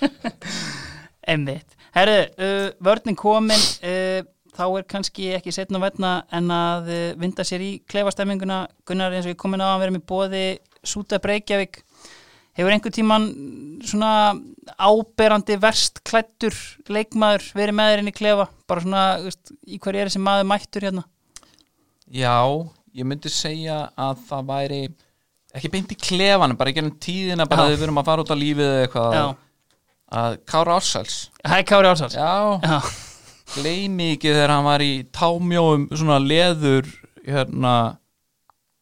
[1.31, 1.77] einmitt.
[1.95, 4.21] Herru, uh, vörnin komin uh,
[4.55, 9.27] þá er kannski ekki setna verna en að uh, vinda sér í klefastemminguna Gunnar eins
[9.27, 10.45] og ég komin á að vera með bóði
[10.81, 11.83] Súta Breykjavík
[12.57, 13.27] hefur einhver tíman
[13.87, 14.11] svona
[14.77, 16.55] áberandi verst klættur
[16.91, 18.47] leikmaður verið með þér inn í klefa?
[18.69, 21.05] Bara svona, veist, í hverju er þessi maður mættur hérna?
[22.11, 22.35] Já,
[22.97, 24.81] ég myndi segja að það væri
[25.55, 28.31] ekki beint í klefanum, bara ekki ennum tíðina bara að við verum að fara út
[28.31, 29.15] á lífið eða eitthvað.
[29.15, 29.25] Já,
[30.21, 31.17] að Kára Ársæls.
[31.47, 32.31] Hæ Kári Ársals já,
[32.63, 32.77] Já,
[33.55, 36.87] gleymi ekki þegar hann var í támjóum svona leður
[37.25, 37.75] hérna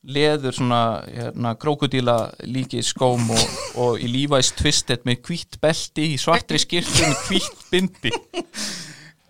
[0.08, 6.20] leður svona hérna, krokodíla líki skóm og, og í Levi's Twisted með hvítt belti í
[6.22, 8.14] svartri skirtu með hvítt bindi.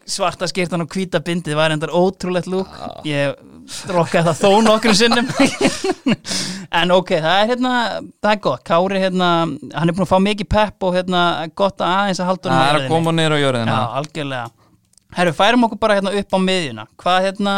[0.09, 2.69] Svarta skýrtan og hvíta bindið var endar ótrúlegt lúk
[3.05, 3.35] ég
[3.93, 5.29] rokkaði það þó nokkrum sinnum.
[6.69, 7.69] En ok, það er hérna
[8.21, 11.21] það er gott, Kári hérna hann er búin að fá mikið pepp og hérna
[11.57, 13.77] gott að aðeins að halda honum það er í að koma niður á jörðina.
[13.77, 14.43] Já, algjörlega.
[15.17, 16.85] Herru, færum okkur bara hérna upp á miðjuna.
[17.01, 17.55] Hvað hérna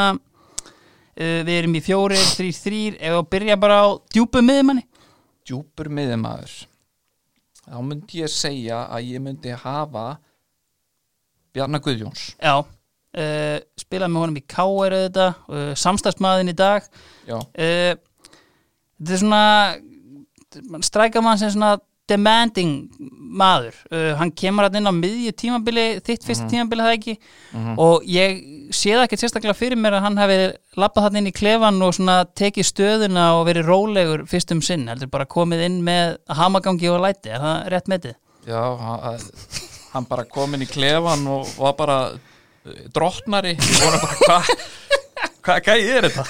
[1.16, 4.86] við erum í fjóri, þrýr, þrýr að byrja bara á djúpu miðjumanni.
[5.48, 6.60] Djúpur miðumæður
[7.72, 10.06] þá myndi ég segja að ég myndi hafa
[11.56, 12.32] Bjarnar Guðjóns.
[12.40, 14.96] Já, uh, spilaði með honum í K.R.
[14.96, 16.88] uh, samstagsmaðin í dag.
[17.28, 17.96] Uh,
[19.00, 21.78] þetta er svona strækja mann sem svona
[22.12, 22.76] demanding
[23.42, 23.76] maður.
[23.92, 27.16] Uh, hann kemur hann inn á miðju tímabili þitt fyrsta tímabili það ekki?
[27.80, 28.42] Og ég
[28.76, 30.42] sé það ekkert sérstaklega fyrir mér að hann hefði
[30.80, 34.88] lappað hann inn í klefan og svona tekið stöðuna og verið rólegur fyrst um sinn,
[34.92, 38.20] heldur bara komið inn með hamagangi og læti, er það rétt metið?
[38.48, 39.20] já hann,
[39.94, 43.56] hann bara kom inn í klefan og var bara eh, drottnari.
[43.58, 45.01] Og voru bara hvað
[45.46, 46.26] hvað hva er þetta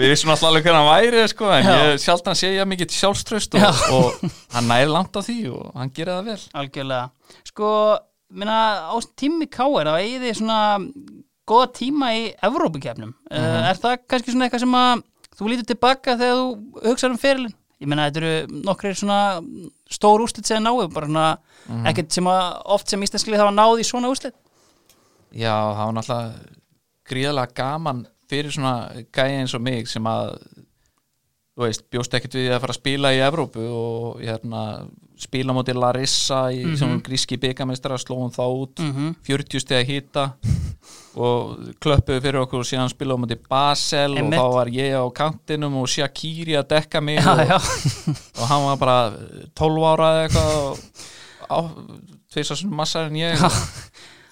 [0.00, 3.56] við vissum alltaf alveg hvernig hann væri sko, en ég sjaldan sé ég mikið sjálfströst
[3.58, 3.68] Já.
[3.70, 3.90] og,
[4.22, 7.10] og hann næri langt á því og hann gerir það vel Algjörlega.
[7.50, 7.70] Sko,
[8.30, 8.58] minna,
[8.90, 9.90] á tími K.R.
[9.90, 10.58] þá eigið þið svona
[11.50, 13.14] góða tíma í Evrópukefnum.
[13.30, 15.02] uh, er það kannski svona eitthvað sem að
[15.40, 17.56] þú lítur tilbaka þegar þú hugsaður um ferilinn?
[17.80, 19.18] Ég meina, þetta eru nokkrir svona
[19.90, 22.42] stór úrslit sem náðu, bara svona ekkert sem að
[22.76, 24.36] oft sem íslenskilið hafa náð í svona úrslit.
[25.32, 26.58] já, það var náttúrulega
[27.10, 30.36] gríðalega gaman fyrir svona gæja eins og mig sem að
[31.58, 34.64] þú veist, bjóst ekkert við að fara að spila í Evrópu og hérna
[35.20, 37.00] spila móti Larissa í mm -hmm.
[37.04, 39.14] gríski byggamestara, slóum þá út Mhm.
[39.22, 40.32] 40 steg að hýta
[41.16, 44.38] og klöppuðu fyrir okkur og síðan spilaðum móti Basel Einmitt.
[44.38, 47.58] og þá var ég á kantinum og Shakiri að dekka mig Já, og, já.
[48.40, 49.12] og hann var bara
[49.54, 50.80] 12 ára eða eitthvað
[51.50, 51.70] og
[52.32, 53.36] tveist svona massar en ég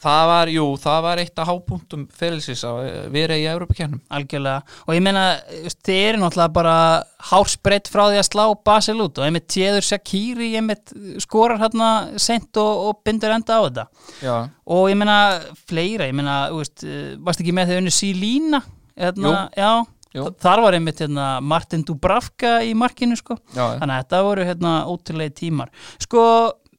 [0.02, 4.62] það var, jú, það var eitt af hápunktum fyrirlsis að vera í Evrópakernum Algjörlega.
[4.86, 5.24] Og ég meina,
[5.86, 6.76] þið eru náttúrulega bara
[7.32, 12.56] hálsbreytt frá því að slá Basel út og einmitt Tjeður Shakiri einmitt skorar hérna sent
[12.62, 13.86] og, og bindur enda á þetta.
[14.22, 14.36] já,
[14.70, 15.18] og ég meina
[15.66, 18.62] fleira, ég meina, veist, uh, varst ekki með þegar unni Sílína
[18.98, 19.72] hérna, já,
[20.16, 20.30] Jú.
[20.40, 23.36] þar var einmitt hérna, Martin Dubravka í markinu sko.
[23.52, 25.68] já, þannig að þetta voru hérna, ótrúlega tímar
[26.00, 26.22] sko,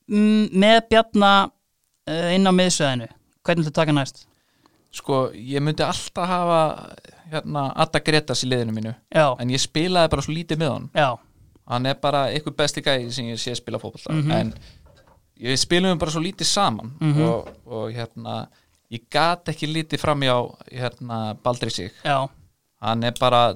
[0.10, 1.54] með Bjarna uh,
[2.36, 3.08] inn á miðsveðinu
[3.46, 4.26] hvernig þú taka næst?
[4.92, 6.62] sko, ég myndi alltaf hafa
[7.30, 8.94] hérna, Adda Gretas í liðinu mínu.
[9.14, 11.10] Já, en ég spilaði bara svo lítið með hann já,
[11.70, 14.10] hann er bara eitthvað besti gæði sem ég sé spila fótbolta.
[14.16, 14.32] Mhm.
[14.32, 14.54] en
[15.40, 17.22] ég spilum bara svo lítið saman Mhm.
[17.22, 18.48] og, og hérna
[18.92, 20.36] ég gat ekki lítið framjá
[20.72, 21.92] hérna Baldri sig.
[22.04, 22.28] Já,
[22.82, 23.54] hann er bara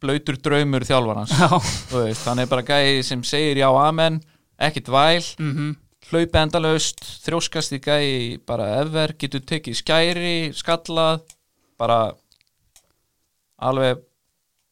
[0.00, 4.20] blöytur draumur Þú veist, hann er bara gæði sem segir já amen
[4.60, 5.76] ekkit væl, mm
[6.14, 11.24] hlaupi endalaust þrjóskast í gæði bara efer, getur tekið skæri skallað,
[11.80, 12.00] bara
[13.64, 14.02] alveg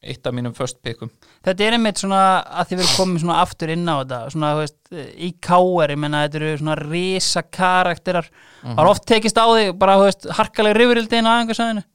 [0.03, 1.11] eitt af mínum first pickum.
[1.43, 4.61] Þetta er einmitt svona að þið verið komið svona aftur inn á þetta svona, þú
[4.63, 4.79] veist,
[5.15, 8.29] í káer, ég menna þetta eru svona risa karakterar
[8.61, 11.85] það var oft tekist á því, bara, þú veist, harkaleg rifurildin á einhversæðinu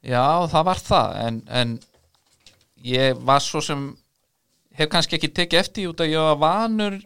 [0.00, 1.76] Já, það var það en, en
[2.88, 3.84] ég var svo sem
[4.80, 6.96] hef kannski ekki tekið eftir út að ég var vanur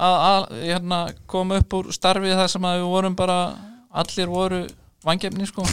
[0.00, 0.98] að, að hérna,
[1.30, 3.38] koma upp úr starfið þar sem að við vorum bara
[4.02, 4.60] allir voru
[5.04, 5.64] vangefni sko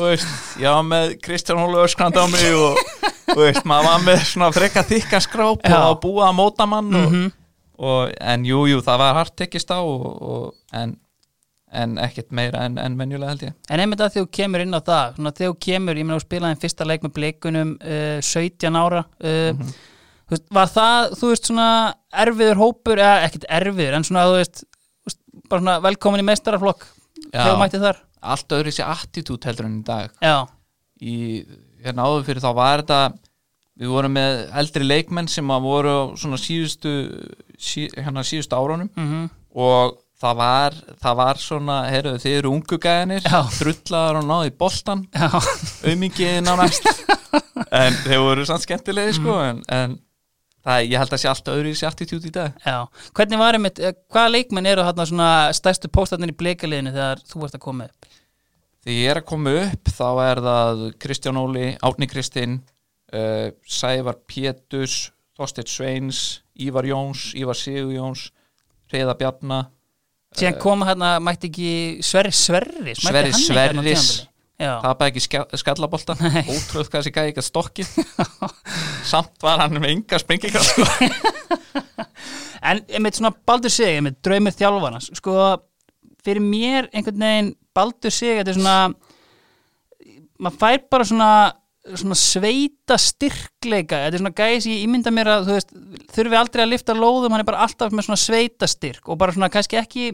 [0.00, 0.26] veist,
[0.60, 2.78] var með Kristján Hólu öskrandi á mig og
[3.38, 5.78] veist, maður var með svona frekka þykka skráp Já.
[5.90, 7.32] og búið að móta mann og, Mhm.
[7.78, 10.96] og, en jú, jú, það var hart tekist á og, og, en,
[11.72, 14.80] en ekkert meira en, en venjulega held ég En einmitt að þú kemur inn á
[14.80, 19.04] það þegar þú kemur, ég meina þú spilaði fyrsta leik með bleikunum uh, 17 ára
[19.22, 19.66] uh,
[20.26, 21.68] þú veist, var það þú veist svona
[22.24, 24.64] erfiður hópur eða ekkert erfiður, en svona þú veist,
[25.46, 26.88] bara svona velkomin í meistaraflokk.
[27.28, 28.02] Þegar þú mætti þar.
[28.26, 30.12] Allt öðru sér attitút heldur en í dag.
[30.24, 30.36] Já,
[31.00, 31.16] í,
[31.84, 33.00] hérna áður fyrir þá var þetta
[33.76, 36.92] við vorum með eldri leikmenn sem að voru á svona síðustu
[37.60, 38.90] sí, hérna síðustu árunum.
[38.96, 43.38] Mm og það var, það var svona, heyrðu þið eru ungu gæðinir Já.
[43.58, 45.28] drullaður og náði boltan já,
[45.88, 46.88] aumingiði nánast.
[47.76, 49.96] En þeir voru samt skemmtilegi sko en, en
[50.66, 52.54] það, ég held að sé allt öðru í sér attitút í dag.
[52.66, 52.78] Já.
[53.16, 57.42] Hvernig var einmitt, eh, hvaða leikmenn eru þarna svona stærstu póstarnir í bleikaliðinu þegar þú
[57.42, 58.08] varst að koma upp?
[58.86, 62.60] Þegar ég er að koma upp þá er það Kristján Óli, Árni Kristinn
[63.12, 66.20] uh, Sævar Pétus Þorsteinn Sveins,
[66.56, 68.30] Ívar Jóns Ívar Sigur Jóns,
[68.92, 69.64] Reyða Bjarna
[70.36, 71.70] Síðan koma hérna, mætti ekki
[72.04, 74.08] Sverri Sverris hérna á Sverris
[74.84, 77.84] tapaði ekki ska- skallabolta ótrúð hvað þessi gæði ekki að stokki
[79.12, 80.86] samt var hann með enga sprengingar sko.
[82.66, 85.34] En einmitt svona Baldur Sig, einmitt draumur þjálfarnas sko,
[86.24, 88.78] fyrir mér einhvern veginn Baldur Sig, þetta er svona
[90.42, 91.30] maður fær bara svona
[91.86, 95.70] svona sveita styrkleika þetta er svona gæði sem ég ímynda mér að veist,
[96.16, 99.36] þurfi aldrei að lifta lóðum hann er bara alltaf með svona sveita styrk og bara
[99.36, 100.08] svona kannski ekki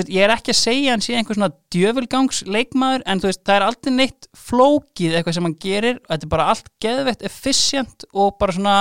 [0.00, 3.56] veist, ég er ekki að segja hann sé einhver svona djöfulgangs leikmaður en veist, það
[3.56, 6.00] er aldrei neitt flókið eitthvað sem hann gerir.
[6.02, 8.76] Og þetta er bara allt geðveitt efficient og bara svona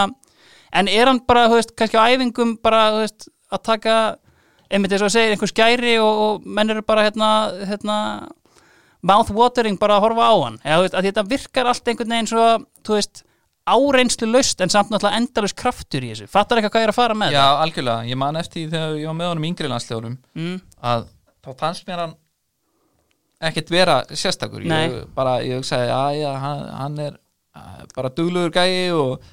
[0.74, 3.98] en er hann bara, þú veist, kannski á æfingum bara, þú veist, að taka
[4.74, 7.30] einmitt eins og að segja einhver skæri og, og menn eru bara hérna,
[7.70, 7.98] hérna
[9.06, 10.58] mouth-watering bara að horfa á hann.
[10.64, 12.48] Eða, veist, að þetta virkar allt einhvern veginn svo,
[12.88, 13.24] þú veist,
[13.64, 16.28] áreynslu laust en samt náttúrulega endalust kraftur í þessu.
[16.32, 19.08] Fattar eitthvað hvað ég er að fara með já, algjörlega, ég man eftir þegar ég
[19.08, 20.18] var með honum í yngri landslegurum?
[20.36, 20.58] Mm,
[20.92, 21.06] að
[21.44, 22.18] þá fannst mér hann
[23.44, 24.66] ekkert vera sérstakur.
[24.68, 27.18] Ég, bara, ég hugsaði, að já, hann, hann er
[27.96, 29.24] bara duglugur gæi og,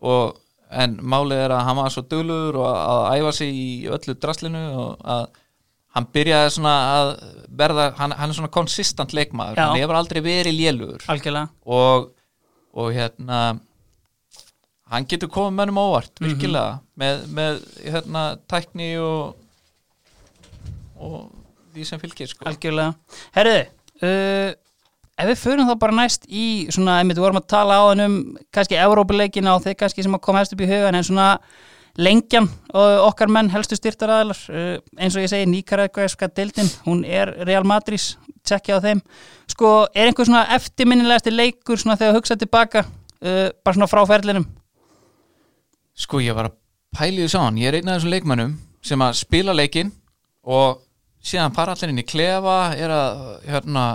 [0.00, 0.38] og
[0.70, 4.64] en málið er að hann var svo duglugur og að æfa sig í öllu draslinu
[4.80, 5.24] og að
[5.96, 7.08] hann byrjaði svona að
[7.58, 9.58] verða hann, hann er svona konsistant leikmaður.
[9.58, 9.64] Já.
[9.66, 11.04] hann hefur aldrei verið lélugur.
[11.10, 11.50] Algjörlega.
[11.66, 12.10] Og,
[12.76, 13.40] og hérna
[14.90, 16.26] hann getur komið mönnum óvart Mhm.
[16.26, 19.36] virkilega með, með hérna tækni og
[21.00, 21.30] og
[21.74, 22.44] því sem fylgir sko.
[22.50, 22.94] algjörlega
[23.36, 23.66] herriði,
[24.02, 24.52] uh,
[25.20, 28.04] ef við förum þá bara næst í svona, einmitt við vorum að tala á hann
[28.04, 28.16] um
[28.52, 31.30] kannski Evrópuleikina og þeir kannski sem að koma helst upp í hugan en svona
[32.00, 37.04] lengjan og okkar menn helstu styrtar aðalar uh, eins og ég segi Níkarækvæðska deildin, hún
[37.04, 38.00] er Real Madrid
[38.46, 39.00] tjekkja á þeim
[39.50, 44.46] sko, er einhver svona eftirminnilegasti leikur svona þegar hugsa tilbaka uh, bara svona frá ferlinum
[46.00, 46.58] sko ég var að
[46.96, 49.92] pæli því sáðan ég er einn af þessum leikmönnum sem að spila leikinn
[50.48, 50.80] og
[51.20, 53.86] síðan fara allir inn í klefa er að hérna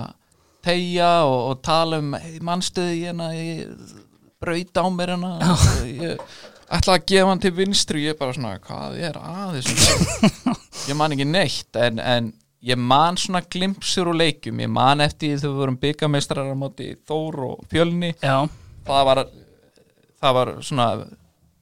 [0.65, 2.13] tegja og, og tala um
[2.45, 3.95] mannstöði hérna ég
[4.41, 5.33] braut á mér hérna?
[5.53, 6.21] Og ég
[6.75, 8.05] ætla að gefa hann til vinstri.
[8.05, 10.55] Ég er bara svona, hvað er að þessum
[10.89, 12.31] ég man ekki neitt en, en
[12.65, 16.55] ég man svona glimpsur og leikjum, ég man eftir því þegar við vorum byggamestrar á
[16.57, 18.15] móti Þór og Fjölni.
[18.21, 18.47] Já,
[18.87, 19.23] það var
[20.21, 20.89] það var svona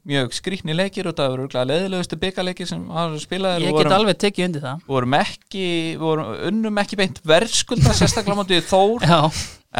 [0.07, 4.19] mjög skrýtni leikir og það voru örugglega leiðilegustu byggarleikir sem hafa spilað ég get alveg
[4.23, 4.81] tekið undir það.
[4.89, 5.65] vorum ekki
[6.01, 9.07] vorum unnum ekki beint verðskulda sérstaklega mátið Þór.
[9.07, 9.21] Já,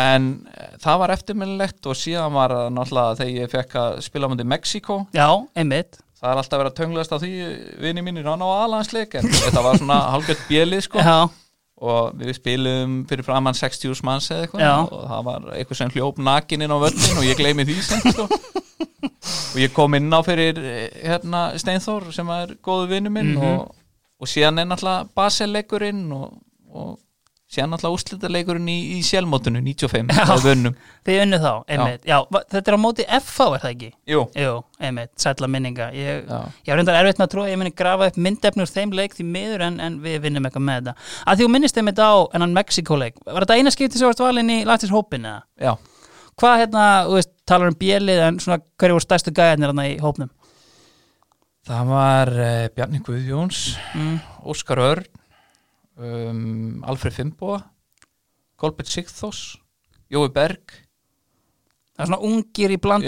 [0.04, 4.32] en eh, það var eftirminnilegt og síðan var það náttúrulega þegar ég fekk að spila
[4.32, 5.28] mútið Mexiko Já,
[5.60, 6.00] einmitt.
[6.24, 7.32] Það er alltaf verið að tönglast á því
[7.84, 11.04] vini mínir á aðlandsleik en þetta var svona hálfgött bjelið sko.
[11.04, 11.18] Já,
[11.84, 14.74] og við spilum fyrir framann 60 manns eða eitthvað Já.
[14.88, 18.06] og það var eitthvað sem hljóp nakin inn á völlin og ég gleymi því sem.
[19.54, 23.44] Og ég kom inn á fyrir eh, hérna, Steinþór sem er góðu vinnu minn Mhm.
[23.54, 23.76] og,
[24.20, 26.34] og síðan er náttúrulega Basel-leikurinn og,
[26.74, 27.00] og
[27.54, 30.24] síðan náttúrulega úrslitaleikurinn í, í sjálfmótinu 95 Já.
[30.34, 30.74] og vunnum
[31.06, 33.90] þið unnu þá, einmitt Já, va- þetta er á móti FH, er það ekki?
[34.10, 36.40] Jú, Jú, einmitt, sætla minninga Ég, Já.
[36.72, 39.68] var reyndar erfitt með að trúa ég muni grafa upp myndefnur þeim leik því miður
[39.68, 40.96] en, en við vinnum eitthvað með þetta
[41.28, 44.50] að því þú minnist einmitt á ennan Mexiko-leik Var þetta eina skipti sem varst valinn
[44.50, 45.44] í Latis hópin eða?
[45.62, 45.76] já
[46.40, 49.98] Hvað hérna, þú veist, talar um bjelið en svona hverju voru stærstu gæðarnir hérna í
[50.02, 50.32] hópnum?
[51.64, 53.60] Það var uh, Bjarni Guðjóns
[53.94, 54.18] Mm.
[54.50, 55.06] Óskar Örn
[55.98, 57.62] um, Alfred Fimboa
[58.60, 59.58] Kolbett Sigþós
[60.12, 60.74] Jói Berg.
[61.94, 63.08] Það er svona ungir í blandu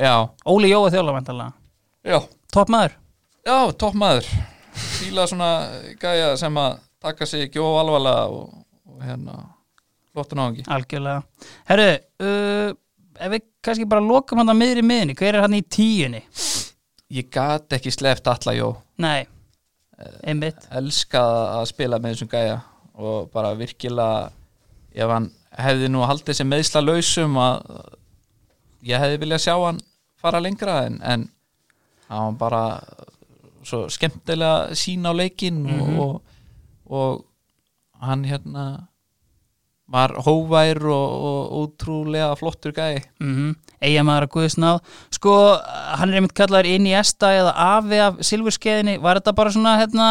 [0.00, 0.14] Já,
[0.48, 1.52] Óli Jóa þjóla vantalega
[2.02, 2.18] já,
[2.52, 2.96] Topp maður.
[3.46, 4.26] Já, topp maður.
[4.72, 5.50] Fíla svona
[6.00, 8.50] gæja sem að taka sig ekki of alvarlega og,
[8.88, 9.36] og hérna
[10.12, 11.22] flottu náðungi Algjörlega.
[11.70, 11.88] Herru,
[12.22, 12.72] uh,
[13.22, 16.22] ef við kannski bara lokum hann að miðri miðinni Hver er hann í tíunni?
[17.12, 18.70] Ég gat ekki sleft alla jó.
[19.02, 19.26] Nei,
[20.24, 20.64] einmitt.
[20.72, 22.54] elskað að spila með þessum gæja
[22.96, 24.30] og bara virkilega
[24.92, 27.60] ef hann hefði nú haldið sem meðsla lausum að
[28.88, 29.80] ég hefði viljað sjá hann
[30.22, 31.26] fara lengra en, en
[32.08, 32.62] hann var bara
[33.64, 35.98] svo skemmtilega sín á leikinn Mhm.
[36.00, 36.22] og,
[36.88, 37.24] og,
[38.00, 38.64] og hann hérna
[39.92, 43.54] var hóvær og, og útrúlega flottur gæi mm -hmm.
[43.82, 44.78] Eyjamaður að Guðsnáð
[45.10, 45.32] Sko,
[45.98, 49.76] hann er einmitt kallaður inn í esta eða afi af silfurskeiðinni Var þetta bara svona
[49.78, 50.08] hérna,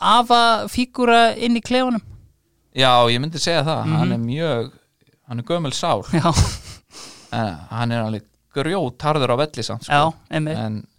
[0.00, 2.00] afa fígúra inn í klefunum?
[2.76, 3.96] Já, ég myndi segja það, Mhm.
[3.96, 4.70] hann er mjög
[5.28, 6.32] hann er gömul Já,
[7.32, 8.22] en hann er alveg
[8.56, 9.92] grjót harður á velli samt sko.
[9.92, 10.46] já, en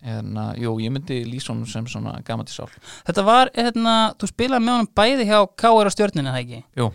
[0.03, 2.69] hérna, jú, ég myndi lýsa honum sem svona gamandi sál
[3.07, 5.87] Þetta var, hérna, þú spilaði með honum bæði hjá K.R.
[5.89, 6.63] á stjörninu, það ekki?
[6.77, 6.91] Jú,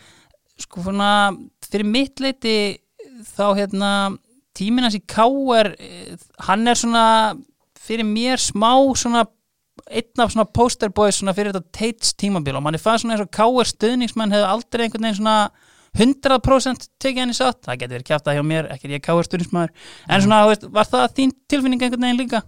[0.60, 1.32] Sko, svona,
[1.68, 2.56] fyrir mitt leiti
[3.32, 3.92] þá, hérna,
[4.56, 5.72] tíminas í K.R.
[5.78, 6.16] eh,
[6.48, 7.06] hann er svona
[7.82, 9.24] fyrir mér smá svona
[9.90, 13.32] einn af svona posterboys svona fyrir þetta Tates tímabil og manni fannst svona eins og
[13.34, 13.70] K.R.
[13.72, 15.36] stuðningsmann hefði aldrei einhvern veginn svona
[15.92, 19.26] 100% tekið henni satt, það getur verið kjátt hjá mér, ekki er ég K.R.
[19.28, 19.72] stuðningsmaður
[20.08, 22.44] en svona, þú veist, var það þín tilfinning einhvern veginn líka?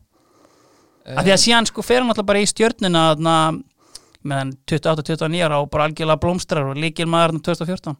[1.05, 3.37] af því að síðan sko fer hann alltaf bara í stjörnuna þarna,
[4.29, 7.97] meðan 28-29 ára og bara algjörlega blómstrar og líkil maður þarna 2014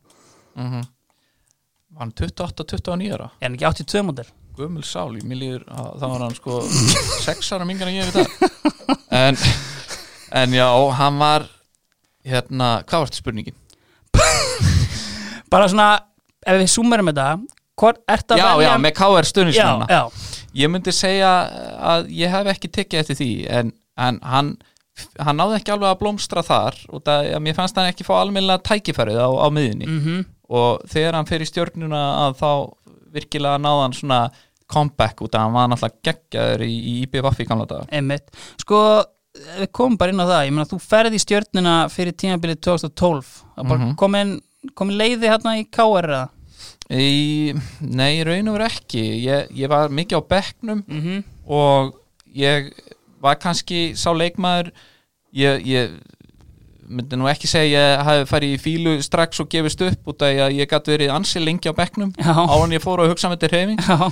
[0.59, 0.85] mm
[1.95, 3.29] Var hann 28-29 ára?
[3.39, 4.27] Hann ekki 82 mótil?
[4.59, 6.57] Gömul sál, ég líður að það var hann sko
[7.27, 8.27] 6 ára mingar en ég við það
[9.21, 9.39] en,
[10.43, 10.67] en já,
[10.99, 11.47] hann var
[12.27, 13.57] hérna, hvað varstu spurningin?
[15.53, 15.89] bara svona,
[16.43, 17.29] ef við súmerum þetta
[18.39, 19.31] Já, já, með KR
[19.91, 20.03] já,
[20.55, 21.31] Ég myndi segja
[21.83, 24.53] að ég hef ekki tekið eftir því en, en hann
[25.19, 28.15] hann náði ekki alveg að blómstra þar og það, að mér fannst hann ekki fá
[28.21, 30.25] almennilega tækifærið á, á miðinni mhm,
[30.55, 32.51] og þegar hann fer í stjörnuna að þá
[33.15, 34.21] virkilega náði hann svona
[34.71, 37.85] comeback út af hann var náttúrulega geggjaður í, í IBVF í gamla daga.
[37.95, 38.31] Einmitt.
[38.63, 38.79] Sko,
[39.61, 43.29] við komum bara inn á það ég meina, þú ferði í stjörnuna fyrir tímabilið 2012
[43.59, 43.93] það bara Mhm.
[44.01, 44.33] komin,
[44.75, 46.29] komin leiði hérna í KR eða?
[46.91, 49.03] Í, Nei, raun og veru ekki.
[49.25, 51.95] Ég, ég var mikið á bekknum mhm, og
[52.35, 52.73] ég
[53.25, 54.71] var kannski sá leikmaður
[55.35, 55.97] ég, ég
[56.85, 60.23] myndi nú ekki segja að ég hafi farið í fílu strax og gefist upp út
[60.27, 63.31] af að ég gæti verið ansi lengi á bekknum á hann ég fór að hugsa
[63.33, 64.11] með þetta reyfing já,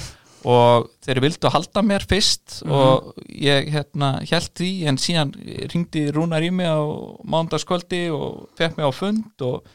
[0.49, 2.73] og þeir vildu halda mér fyrst Mhm.
[2.73, 5.35] og ég hérna held því en síðan
[5.75, 6.81] ringdi Rúnar í mig á
[7.29, 9.69] mánudagskvöldi og fekk mig á fund og,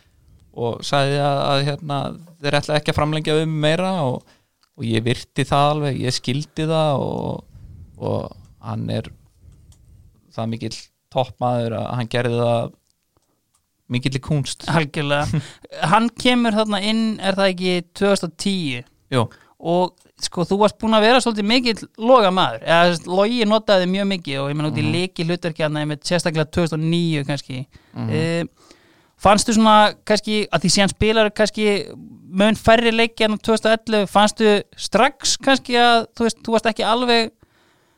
[0.57, 1.99] og sagði að, að hérna,
[2.41, 4.25] þeir ætla ekki að framlengja um meira og,
[4.77, 7.45] og ég virti það alveg, ég skildi það og,
[8.01, 8.35] og
[8.67, 9.07] hann er
[10.38, 10.75] það mikill
[11.13, 12.71] toppmaður að hann gerði það
[13.95, 15.41] mikill í kunst algjörlega.
[15.93, 18.81] Hann kemur þarna inn, er það ekki 2010
[19.15, 19.21] Jú,
[19.63, 24.09] og sko þú varst búin að vera svolítið mikill loga maður, eða logi notaði mjög
[24.11, 24.91] mikið og ég menn út í Mhm.
[24.97, 27.63] leiki hlutverki hann með sérstaklega 2009 kannski.
[27.95, 28.49] Mm
[29.17, 31.63] fannstu svona kannski að því síðan spilar kannski
[32.38, 36.85] mun færri leiki en á 2011 fannstu strax kannski að þú veist, þú varst ekki
[36.85, 37.31] alveg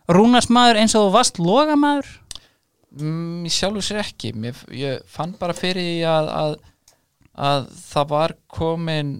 [0.09, 2.07] rúnarsmaður eins og þú varst loga maður
[2.97, 4.31] Mm, ég sjálfur sér ekki.
[4.33, 6.55] Mér, ég fann bara fyrir að, að,
[7.37, 9.11] að það var komin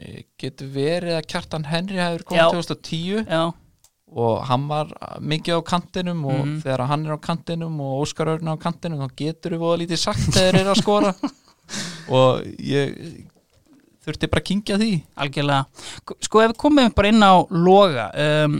[0.00, 3.42] eh, getur verið að Kjartan Henry hefur komið 2010 já,
[4.08, 6.54] og hann var mikið á kantinum og Mhm.
[6.64, 10.00] þegar hann er á kantinum og Óskar Örn á kantinum þá getur við voða lítið
[10.06, 11.14] sagt þegar þeir eru að skora.
[12.08, 13.27] Og ég
[14.08, 14.90] þurfti bara að kingja því
[15.24, 18.58] algjörlega sko ef við komum bara inn á loga um,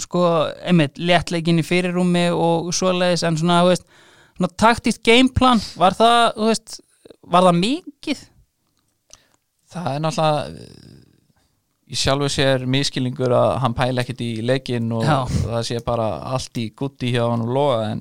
[0.00, 0.24] sko,
[0.64, 3.88] einmitt léttleikin í fyrirrúmi og svoleiðis en svona, þú veist,
[4.36, 6.78] svona taktist gameplan, var það, þú veist
[7.34, 8.24] var það mikið?
[9.74, 10.92] það er náttúrulega
[11.84, 15.18] í sjálfu sér miskilningur að hann pæla ekkit í leikinn og Já.
[15.28, 18.00] það sé bara allt í gutti hjá hann og loga en,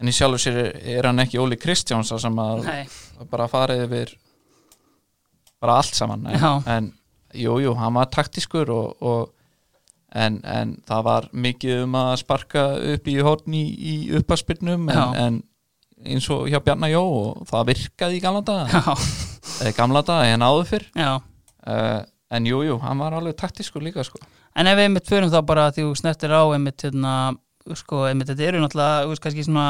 [0.00, 2.86] en í sjálfu sér er, er hann ekki Óli Kristjáns sem að Nei,
[3.30, 4.14] bara farið yfir
[5.62, 6.92] bara allt saman en, en
[7.34, 9.34] jú, hann var taktiskur og, og
[10.16, 15.16] en, en það var mikið um að sparka upp í horn í, í uppaspyrnum en,
[15.18, 15.40] en
[16.06, 18.82] eins og hjá Bjarnar Jó og það virkaði í gamla daga.
[19.58, 20.86] Eða gamla daga en áður fyrr.
[21.68, 22.00] Uh,
[22.34, 24.20] en jú, jú, hann var alveg taktiskur líka sko.
[24.58, 27.14] En ef við einmitt förum þá bara að því þú snertir á einmitt, hérna,
[27.78, 29.68] sko, einmitt þetta eru náttúrulega, veist, kannski svona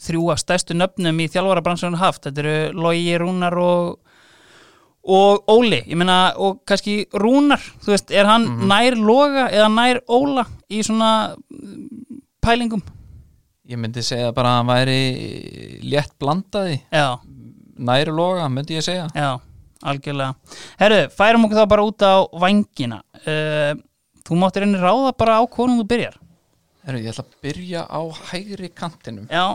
[0.00, 4.09] þrjú af stærstu nöfnum í þjálfara bransunum haft, þetta eru Logi, Rúnar og,
[5.00, 10.02] og Óli, ég meina, og kannski Rúnar, þú veist, er hann nær Loga eða nær
[10.12, 12.82] Óla í svona mm, pælingum?
[13.70, 15.02] ég myndi segja bara að hann væri
[15.86, 17.20] létt blandaði Já,
[17.78, 19.30] næri loga, myndi ég segja já,
[19.86, 20.56] algjörlega.
[20.80, 23.00] Herru, færum okkur þá bara út á vangina.
[23.22, 23.72] Uh,
[24.26, 26.18] þú máttir einnig ráða bara á konum þú byrjar.
[26.88, 29.46] Heru, ég ætla að byrja á hægri kantinum Já,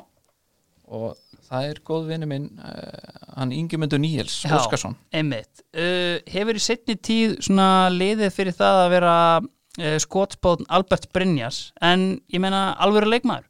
[0.87, 1.17] og
[1.49, 4.55] það er góð vinnu minn uh, hann Ingemyndur Níels Já.
[4.57, 5.63] Óskarsson Einmitt.
[5.75, 11.67] Uh, hefur í setni tíð svona liðið fyrir það að vera uh, skotspóðn Albert Brynjas
[11.83, 13.49] en ég meina alvöru leikmaður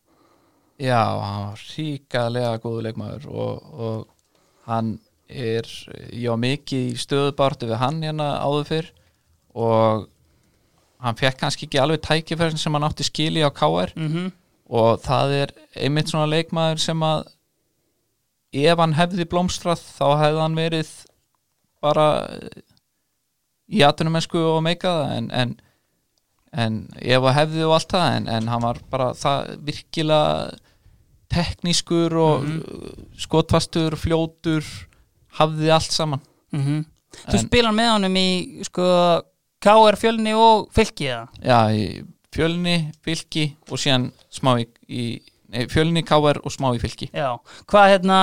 [0.82, 4.00] Já, hann var ríkalega góðu leikmaður og, og
[4.68, 4.98] hann
[5.32, 5.70] er,
[6.12, 8.90] var mikið í stöðubartu við hann hérna áður fyrr
[9.56, 10.10] og
[11.06, 14.34] hann fekk kannski ekki alveg tækifærin sem hann átti skili á KR mm
[14.66, 17.26] og það er einmitt svona leikmaður sem að
[18.64, 20.92] ef hann hefði blómstrað þá hefði hann verið
[21.84, 22.08] bara
[23.66, 25.56] í atunumensku og meikaða en, en,
[26.54, 30.60] en ef að hefði og allt það en, en hann var bara það virkilega
[31.36, 32.50] teknískur og
[33.20, 34.66] skotfastur, fljótur
[35.40, 36.84] hafði allt saman -hmm.
[37.16, 38.30] Þú spilar með honum í
[38.68, 38.86] sko
[39.64, 41.28] KR fjölni og fylki eða?
[41.42, 42.04] já, í
[42.36, 45.04] fjölni, fylki og síðan smá í, í
[45.72, 47.10] fjölni, KR og smá í fylki.
[47.16, 47.36] Já,
[47.72, 48.20] hvað hérna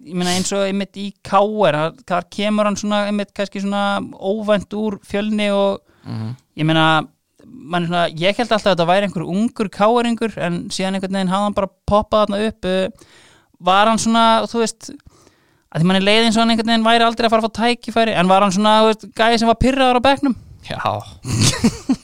[0.00, 4.72] ég meina eins og einmitt í KR þar kemur hann svona einmitt kannski svona óvænt
[4.78, 6.86] úr fjölni og mm ég meina
[7.86, 11.48] svona, ég held alltaf að þetta væri einhver ungur káeringur en síðan einhvern veginn hafði
[11.48, 13.08] hann bara poppað þarna upp uh,
[13.70, 17.06] var hann svona, þú veist að því manni leiði eins og hann einhvern veginn væri
[17.06, 19.60] aldrei að fara að fá tækifæri en var hann svona, þú veist, gæði sem var
[19.64, 20.36] pyrraður á bekknum
[20.68, 21.00] Já.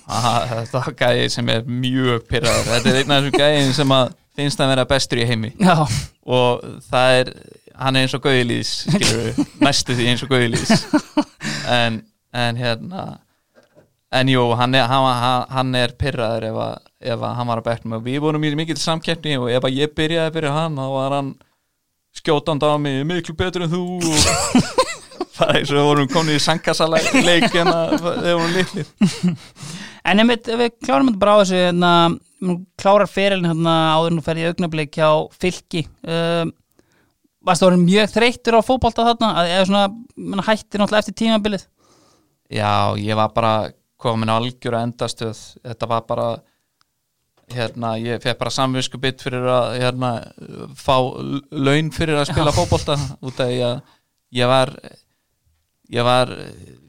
[0.07, 4.15] Þetta var gæði sem er mjög pyrraður Þetta er einn af þessum gæðin sem að
[4.37, 5.51] finnst að vera bestur í heimi.
[5.63, 5.77] Já,
[6.29, 7.31] og það er,
[7.81, 8.73] hann er eins og gauðilís
[9.65, 10.75] næstu því eins og gauðilís
[11.73, 12.03] en,
[12.37, 13.07] en hérna
[14.17, 16.77] en jú, hann er, hann, hann- er pyrraður ef, að,
[17.13, 17.97] ef að hann var að bekknum.
[17.99, 21.17] Og við vorum í mikið samkeppni og ef að ég byrjaði fyrir hann þá var
[21.19, 21.33] hann
[22.17, 24.17] skjótandi á mig miklu betur en þú og
[25.37, 28.57] það er eins og við vorum komin í sankasala leik en að þegar við vorum
[28.61, 28.95] litlir.
[30.07, 31.93] En einmitt ef við klárum þetta bara á þessu hérna,
[32.79, 35.83] klárar ferilin hérna áður nú ferði í augnablik hjá fylki.
[36.07, 36.53] Um,
[37.47, 39.31] varst það orðin mjög þreyttur á fótbolta þarna?
[39.41, 41.65] Að eða svona, menna, hættir náttúrulega eftir tímabilið?
[42.55, 43.55] Já, ég var bara
[43.99, 45.41] komin á algjöra endastöð.
[45.67, 46.29] Þetta var bara
[47.57, 50.13] hérna, ég fekk bara samvisku bytt fyrir að hérna,
[50.79, 50.97] fá
[51.51, 53.77] laun fyrir að spila fótbolta út af því að
[54.39, 54.75] ég var
[55.93, 56.33] ég var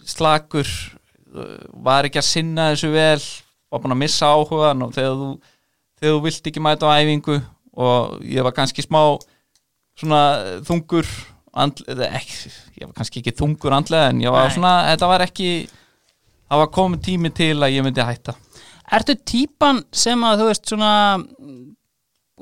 [0.08, 0.70] slakur
[1.84, 3.22] var ekki að sinna þessu vel
[3.72, 5.30] var búin að missa áhugan og þegar þú,
[6.00, 7.40] þegar þú vilt ekki mæta á æfingu
[7.78, 9.02] og ég var kannski smá
[9.98, 10.22] svona
[10.66, 11.08] þungur
[11.58, 14.56] andl, eða ekki, ég var kannski ekki þungur andlega en ég var Nei.
[14.56, 15.50] svona, þetta var ekki
[16.48, 18.38] það var komin tími til að ég myndi hætta
[18.88, 21.64] Ertu típan sem að þú veist svona mm,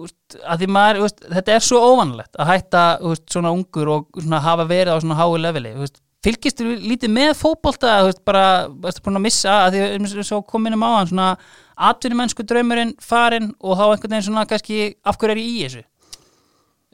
[0.04, 4.20] úst, að því maður, úst, þetta er svo óvanlegt að hætta úst, svona ungur og
[4.20, 8.68] svona hafa verið á svona háu leveli úst, fylgist þú lítið með fótbolta úst, bara,
[8.82, 11.28] varstu búin að missa að því og svo kominum á hann svona
[11.76, 15.84] atvinnumennsku draumurinn farinn og þá einhvern veginn svona kannski af hverju er ég í þessu?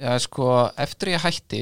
[0.01, 0.49] Já, sko,
[0.81, 1.61] eftir ég hætti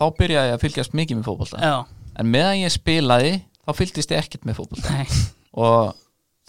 [0.00, 1.60] þá byrjaði ég að fylgjast mikið með fótbolta.
[1.64, 3.34] Já, en meðan ég spilaði
[3.64, 4.96] þá fylgdist ég ekkert með fótbolta.
[4.96, 5.20] Nei,
[5.56, 5.94] og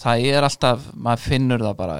[0.01, 1.99] það er alltaf, maður finnur það bara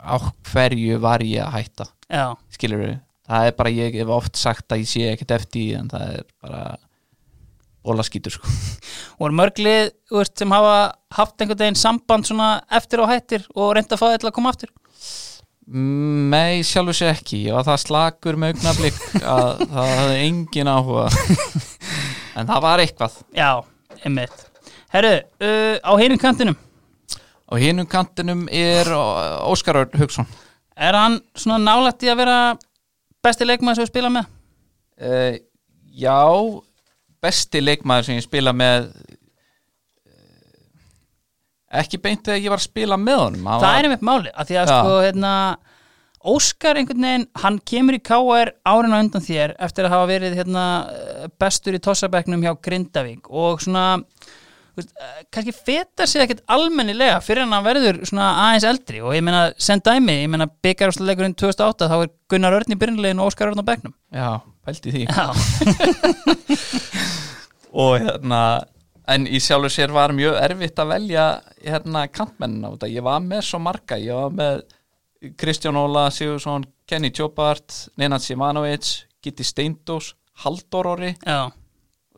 [0.00, 0.16] á
[0.52, 1.88] hverju var ég að hætta?
[2.10, 2.94] Já, skilur við,
[3.28, 6.24] það er bara ég hef oft sagt að ég sé ekkert eftir en það er
[6.40, 6.62] bara
[7.86, 8.50] bólaskítur sko.
[9.20, 10.76] Og er mörglið úst, sem hafa
[11.16, 12.28] haft einhvern veginn samband
[12.76, 14.72] eftir og hættir og reynda að fá þetta að koma aftur?
[15.70, 17.44] Nei, sjálfur sér ekki.
[17.46, 21.04] Ég var það slakur með augnablik að það hafði engin áhuga.
[22.40, 23.18] En það var eitthvað.
[23.36, 23.50] Já,
[24.02, 24.46] einmitt.
[24.90, 25.12] Herru,
[25.46, 26.58] uh, á hinum kantinum?
[27.50, 28.86] Á hinum kantinum er
[29.46, 30.26] Óskar Örn Hugson
[30.78, 32.36] Er hann svona nálægt í að vera
[33.22, 34.28] besti leikmaður sem við spila með?
[35.02, 35.34] uh,
[35.90, 36.18] já
[37.24, 40.14] besti leikmaður sem ég spila með uh,
[41.82, 44.50] ekki beint þegar ég var að spila með honum Það var, er einmitt máli, af
[44.50, 45.34] því að sko, hérna
[46.20, 50.34] Óskar einhvern veginn, hann kemur í KR árin á undan þér eftir að hafa verið
[50.36, 50.64] hérna,
[51.40, 54.02] bestur í tossabæknum hjá Grindavík og svona
[54.76, 59.14] veist, eh, kannski feta sig ekkert almennilega fyrir hann að verður svona aðeins eldri og
[59.16, 63.32] ég meina, send dæmi, ég meina byggarúsleikurinn 2008, þá er Gunnar Örn í byrjunlegin og
[63.32, 64.28] Óskar Örn á bæknum já,
[64.66, 65.06] pælti því.
[67.84, 68.42] Og hérna
[69.10, 71.24] en í sjálfur sér var mjög erfitt að velja
[71.64, 74.62] hérna kantmennina út að ég var með svo marga, ég var með
[75.40, 81.12] Kristján Óla Sigursson Kenny Tjópart, Nenad Sivanovic Gitti Steindós, Halldór Orri.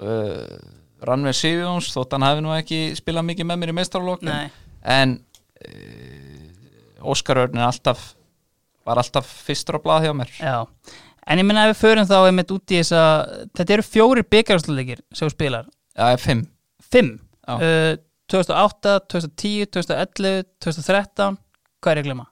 [0.02, 0.58] Uh,
[1.02, 4.50] Rannveig Sigjóns, þótt hann hafi nú ekki spilað mikið með mér í meistarlokk nei.
[4.86, 8.12] En uh, Óskar Örn alltaf
[8.86, 10.30] var alltaf fyrstur á blað hjá mér.
[10.38, 10.62] Já,
[11.26, 14.24] en ég meina ef við förum þá einmitt út í þess að þetta eru fjóri
[14.34, 15.68] byggarúsleikir sem þú spilar.
[15.96, 16.42] Já, fimm.
[16.92, 17.12] Fimm,
[17.46, 17.54] Já.
[17.56, 17.94] uh,
[18.32, 21.38] 2008, 2010, 2011, 2013
[21.82, 22.26] Hvað er ég að glemma?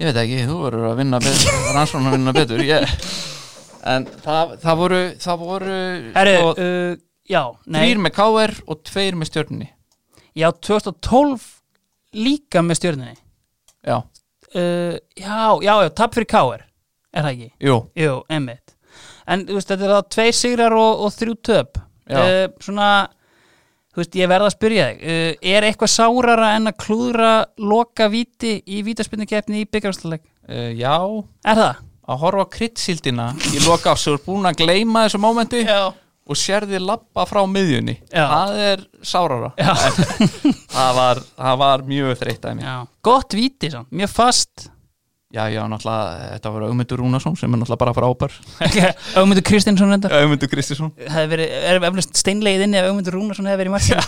[0.00, 2.94] Ég veit ekki, þú verður að vinna betur rannsókn að vinna betur ég,
[3.92, 5.76] en það, það voru það voru
[6.16, 6.94] Herru, sko, uh,
[7.30, 7.80] já, nei.
[7.82, 9.68] þrýr með KR og tveir með stjörnunni.
[10.40, 11.46] Já, 2012
[12.20, 13.16] líka með stjórninni
[13.86, 16.66] Já, uh, Já, já, já, tap fyrir Káir
[17.14, 17.48] Er það ekki?
[17.66, 18.76] jú, Jú, emmitt
[19.30, 21.80] En þú veist, þetta er það tveir sigrar og, og þrjú töp
[22.10, 22.20] Já.
[22.20, 22.90] uh, Svona
[23.90, 28.06] Þú veist, ég verð að spyrja þig uh, Er eitthvað sárara en að klúðra loka
[28.12, 30.22] víti í vítaspinnukeppni í byggarúsleik?
[30.48, 30.94] uh, já
[31.46, 31.86] Er það?
[32.10, 35.90] að horfa á kryddsíldina í loka ás og er búin að gleyma þessu mómenti Já
[36.30, 38.22] og sérði lappa frá miðjunni Já.
[38.30, 39.72] það er sárara Já,
[40.70, 42.74] það var, það var mjög þreytt að mér já.
[43.08, 43.80] Gott víti, svo.
[43.90, 44.66] mjög fast
[45.30, 48.32] já, já, náttúrulega, þetta var Ögmundur Rúnarsson sem er náttúrulega bara frábær
[49.20, 50.14] Ögmundur Kristinsson reyndar.
[50.20, 54.02] Ögmundur Kristisson hefði verið, er eflust steinlegið inni ef Ögmundur Rúnarsson hefði verið í markinu.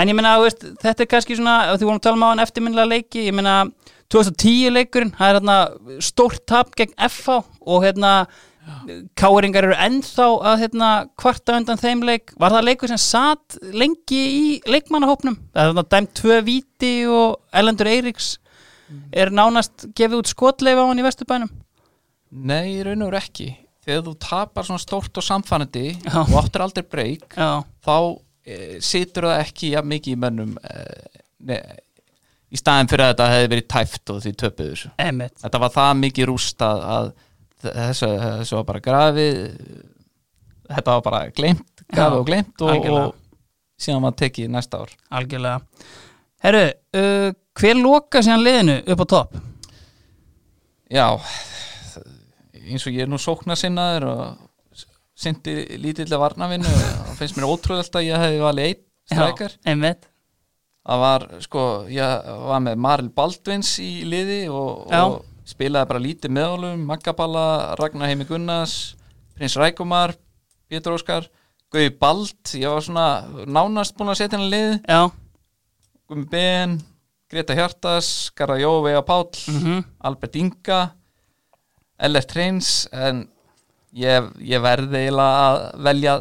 [0.00, 2.42] En ég veist, þetta er kannski svona, ef þú vorum að tala um á hann
[2.44, 3.54] eftirminnilega leiki ég meina,
[4.14, 5.56] 2010 leikurinn það er hérna
[6.02, 8.12] stórt tap gegn FH og hérna
[9.18, 14.20] káringar eru ennþá að hérna kvarta undan þeim leik, var það leikur sem satt lengi
[14.30, 15.36] í leikmannahópnum?
[15.50, 15.86] Það er hérna
[19.12, 21.50] er nánast gefið út skotleifa á hann í Vesturbænum?
[22.30, 23.48] Nei, í raun og veru ekki.
[23.86, 25.86] Þegar þú tapar svona stórt og samfannandi
[26.20, 27.96] og áttur aldrei breyk þá
[28.44, 30.84] e, situr það ekki ja, mikið í mönnum e,
[31.48, 31.58] ne,
[32.50, 34.92] í staðin fyrir að þetta hefði verið tæft og því töpuð þessu.
[35.06, 37.14] Emitt þetta var það mikið rúst að,
[37.64, 39.40] þessu, þessu var bara grafið
[40.70, 43.18] þetta var bara glemt grafið og glemt og, og
[43.80, 44.94] síðan var tekið næsta ár.
[45.18, 45.60] Algjörlega.
[46.44, 46.64] Herru,
[46.96, 47.30] uh,
[47.60, 49.40] hver loka síðan liðinu upp á topp?
[50.90, 51.06] já
[52.70, 54.84] eins og ég er nú sókna sinnaður og
[55.20, 58.80] sindi lítillega varnavinu og finnst mér ótrúðalt að ég hefði valið einn
[59.10, 59.56] strækar.
[59.66, 60.06] einmitt.
[60.86, 65.02] Það var sko, ég var með Maril Baldvins í liði og, Já.
[65.04, 68.94] og spilaði bara lítið meðálum Maggaballa, Ragnar Heimi Gunnars
[69.36, 70.14] Prins Rækumar,
[70.70, 71.28] Pétur Óskar
[71.70, 75.10] Guði Bald, ég var svona nánast búin að setja henni lið Já,
[76.08, 76.78] Guðmi Ben,
[77.30, 79.84] Greta Hjartas Garða Jó, Vega Páll mhm.
[80.02, 80.80] Albert Inga
[82.00, 83.26] Ellert Hreins en
[83.92, 86.16] ég, ég verði eiginlega að velja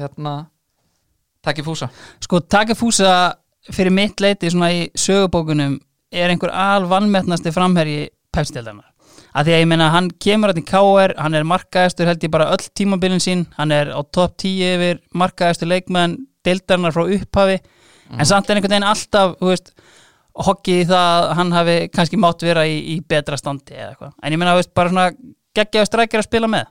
[0.00, 0.34] hérna
[1.44, 1.88] takki fúsa
[2.24, 3.14] Sko, Takafúsa
[3.72, 5.78] fyrir mitt leiti svona í sögubókunum
[6.14, 8.90] er einhver alvannmetnasti framherji pepstildarnar.
[9.34, 12.32] Að því að ég meina hann kemur að í KR, hann er markaðistur held ég
[12.34, 17.58] bara öll tímabilin sín, hann er á topp 10 yfir markaðistur leikmenn deildarnar frá upphafi,
[18.14, 19.72] en samt er einhvern veginn alltaf, þú veist
[20.34, 24.14] hokkið í það að hann hafi kannski mátt vera í, í betra standi eða eitthvað.
[24.22, 25.06] En ég þú veist, bara svona
[25.54, 26.66] geggjaðu strækir að spila með.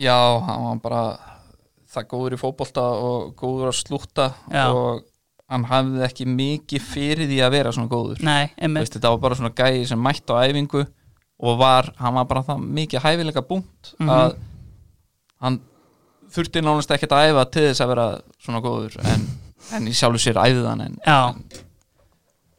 [0.00, 1.02] Já, hann var bara
[1.94, 4.64] það góður í fótbolta og góður að slúta Já.
[4.74, 5.04] og
[5.52, 8.48] hann hafði ekki mikið fyrir því að vera svona góður Nei.
[8.58, 10.82] Veist, þetta var bara svona gæði sem mætti á æfingu
[11.44, 14.10] og var, hann var bara það mikið hæfileika búnt Mhm.
[14.10, 14.36] að
[15.44, 15.60] hann
[16.34, 18.06] þurfti nánast ekkert að æfa til þess að vera
[18.42, 19.26] svona góður en,
[19.76, 21.44] en í sjálfu sér æfði hann en, en,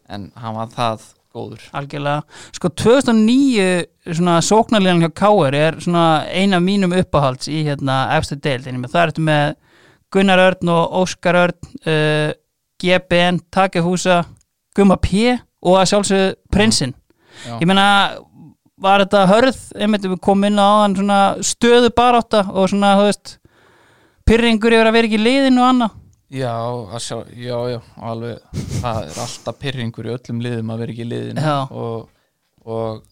[0.10, 1.66] en hann var það góður.
[1.76, 2.24] Algjörlega.
[2.56, 8.68] Sko 2009 svona sóknarlegan hjá Káur er svona eina mínum uppáhalds í hérna efstu deild
[8.70, 9.56] en það ertu með
[10.14, 12.32] Gunnar Örn og Óskar Örn uh,
[12.80, 14.24] GBN, Takehúsa
[14.76, 15.34] Gumma P
[15.66, 16.95] og að sjálfsögðu Prinsinn.
[17.60, 17.88] Ég meina
[18.82, 19.60] var þetta hörð?
[19.80, 23.38] Einmitt við komum inn á hann svona stöðu barátta og svona þú veist
[24.28, 25.95] pyrringur yfir að vera ekki í liðinu og annað
[26.36, 26.54] Já,
[27.00, 27.80] sjá, já, já,
[28.12, 28.40] alveg.
[28.82, 31.44] Það er alltaf pyrringur í öllum liðum að vera ekki í liðinu.
[31.72, 32.08] Og,
[32.66, 33.04] og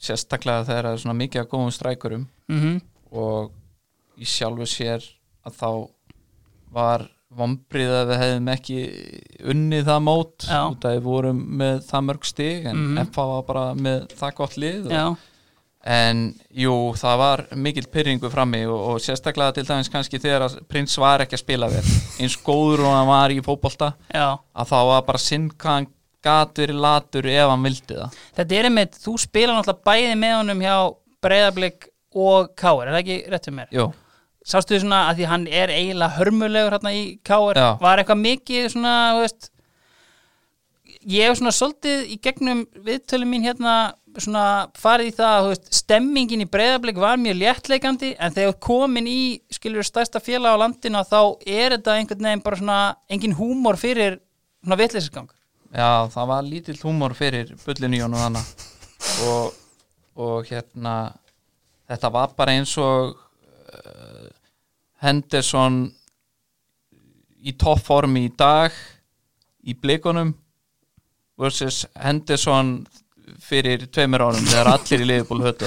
[0.00, 2.78] sérstaklega þegar það er svona mikið að góðum strækurum mm
[3.10, 3.50] og
[4.22, 5.02] í sjálfu sér
[5.48, 5.68] að þá
[6.70, 7.02] var
[7.34, 8.76] vombrið að við hefðum ekki
[9.50, 10.60] unnið það mót Já.
[10.70, 13.00] út að við vorum með það mörg stig en Mhm.
[13.10, 15.04] FH var bara með það gott lið og, Já,
[15.84, 20.58] en jú, það var mikill pyrringu frammi og, og sérstaklega til dæmis kannski þegar að
[20.68, 21.84] prins var ekki að spila vel.
[22.20, 24.26] Eins góður og hann var í fótbolta já.
[24.36, 25.88] að þá var bara sinn hvað hann
[26.20, 28.18] gat verið latur ef hann vildi það.
[28.36, 30.76] Þetta er einmitt, þú spila náttúrulega bæði með honum hjá
[31.24, 33.72] Breiðablик og Káir, er það ekki rétt um mér?
[33.72, 33.88] Jú,
[34.50, 37.68] Sástu þið svona að því hann er eiginlega hörmulegur hérna í Káir, Já.
[37.80, 39.50] var eitthvað mikið svona, þú veist
[41.08, 43.74] ég hef svona svolítið í gegnum viðtölum mín hérna
[44.18, 49.20] svona farið í það að stemmingin í Breiðablik var mjög léttleikandi en þegar komin í
[49.52, 54.18] skilur stærsta félag á landinu þá er þetta einhvern veginn bara svona engin húmor fyrir
[54.64, 55.30] svona vitleysisgang
[55.70, 58.66] já, það var lítill húmor fyrir bullinu í honum þannig
[59.30, 59.56] og,
[60.20, 60.96] og hérna
[61.88, 64.28] þetta var bara eins og uh,
[65.00, 65.86] Henderson
[67.40, 68.74] í toppformi í dag
[69.64, 70.34] í blikunum
[71.40, 72.80] versus Henderson
[73.40, 75.66] fyrir tveimur árum þegar allir í liðból hann.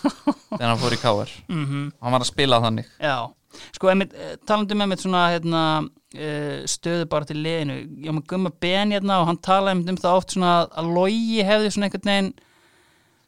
[0.56, 2.86] Þegar hann fór í káar mm hann var að spila þannig.
[3.02, 3.28] Já,
[3.76, 5.62] sko eh, talandi með mitt svona hérna,
[6.16, 7.76] uh, stöðu bara til liðinu.
[8.00, 11.44] Ég var með gumma ben hérna og hann talaði um það oft svona að logi
[11.44, 12.32] hefði svona einhvern veginn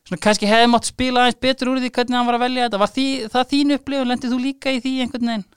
[0.09, 2.83] svona kannski hefði mátt spila aðeins betur úr því hvernig hann var að velja þetta.
[2.85, 5.49] Var því, það þín upplifun, lendið þú líka í því einhvern veginn?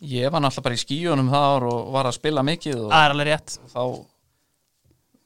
[0.00, 3.58] ég var náttúrulega bara í skíunum það ár og var að spila mikið og rétt.
[3.72, 3.82] þá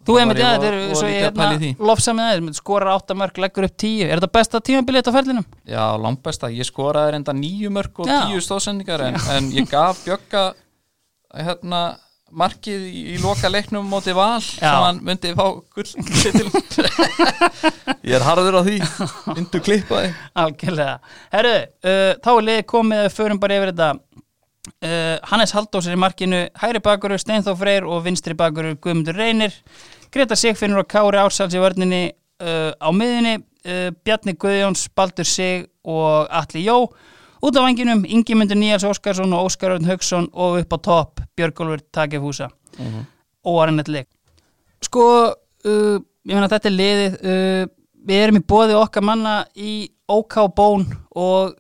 [0.03, 1.68] Þú var já, ég þetta er að hérna, því.
[1.78, 5.46] lofsa með það, skorar áttamörk, leggur upp tíu er þetta besta tímabilið á ferlinum?
[5.68, 8.16] Já, langbesta, ég skoraði reynda nýju mörk og Já.
[8.26, 10.42] tíu stóðsendingar en, en ég gaf Bjögga
[11.38, 11.82] hérna,
[12.32, 15.46] markið í, í loka leiknum móti val sem hann myndi fá
[15.76, 15.90] gull
[18.03, 18.78] Ég er harður á því
[19.38, 20.11] Indu klippaði
[20.42, 20.96] Algjörlega.
[21.34, 23.90] Herru, uh, þá er liðið komið að við förum bara yfir þetta
[24.68, 29.54] uh, Hannes Halldórs er í markinu hægri bakurur Steinþór Freyr og vinstri bakurur Guðmundur Reynir.
[30.12, 32.02] Greta Sigfinnur og Kári Ársals í vörninni
[32.42, 36.86] uh, á miðinni uh, Bjarni Guðjóns, Baldur Sig og Atli Jó.
[37.42, 41.82] Út af vanginum Ingimundur Níals Óskarsson og Óskar Örn Haugsson og upp á topp Björgólfur
[41.90, 42.48] Takefúsa
[42.78, 43.04] mm -hmm.
[43.44, 44.08] óarinnet leik.
[44.82, 45.34] Sko,
[45.64, 47.16] ég meina þetta er liðið
[48.06, 51.54] við erum í bóði okkar manna í OK Bón og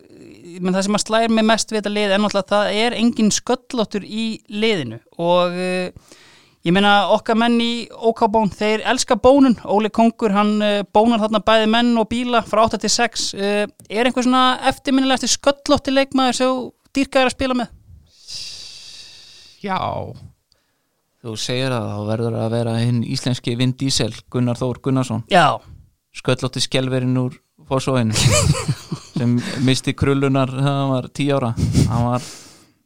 [0.60, 2.98] meina, það sem að slæðir mig mest við þetta lið er náttúrulega að það er
[2.98, 6.18] engin sköllóttur í liðinu og uh,
[6.66, 11.22] ég meina okkar menn í OK Bón þeir elska bónun, Óli Kongur hann uh, bónar
[11.22, 15.94] þarna bæði menn og bíla frá 8 til 6 uh, er einhver svona eftirminnilegasti sköllótti
[15.94, 17.72] leikmaður sem þú dýrkaðir að spila með?
[19.62, 19.78] Já.
[21.22, 25.22] Þú segir að þá verður að vera hinn íslenski Vin Diesel Gunnar Þór Gunnarsson.
[25.30, 25.62] Já,
[26.18, 27.36] sköllótti skelverinn úr
[27.68, 28.16] fórsóinu
[29.18, 29.34] sem
[29.66, 31.52] misti krullunar þegar hann var tí ára.
[31.90, 32.30] Hann var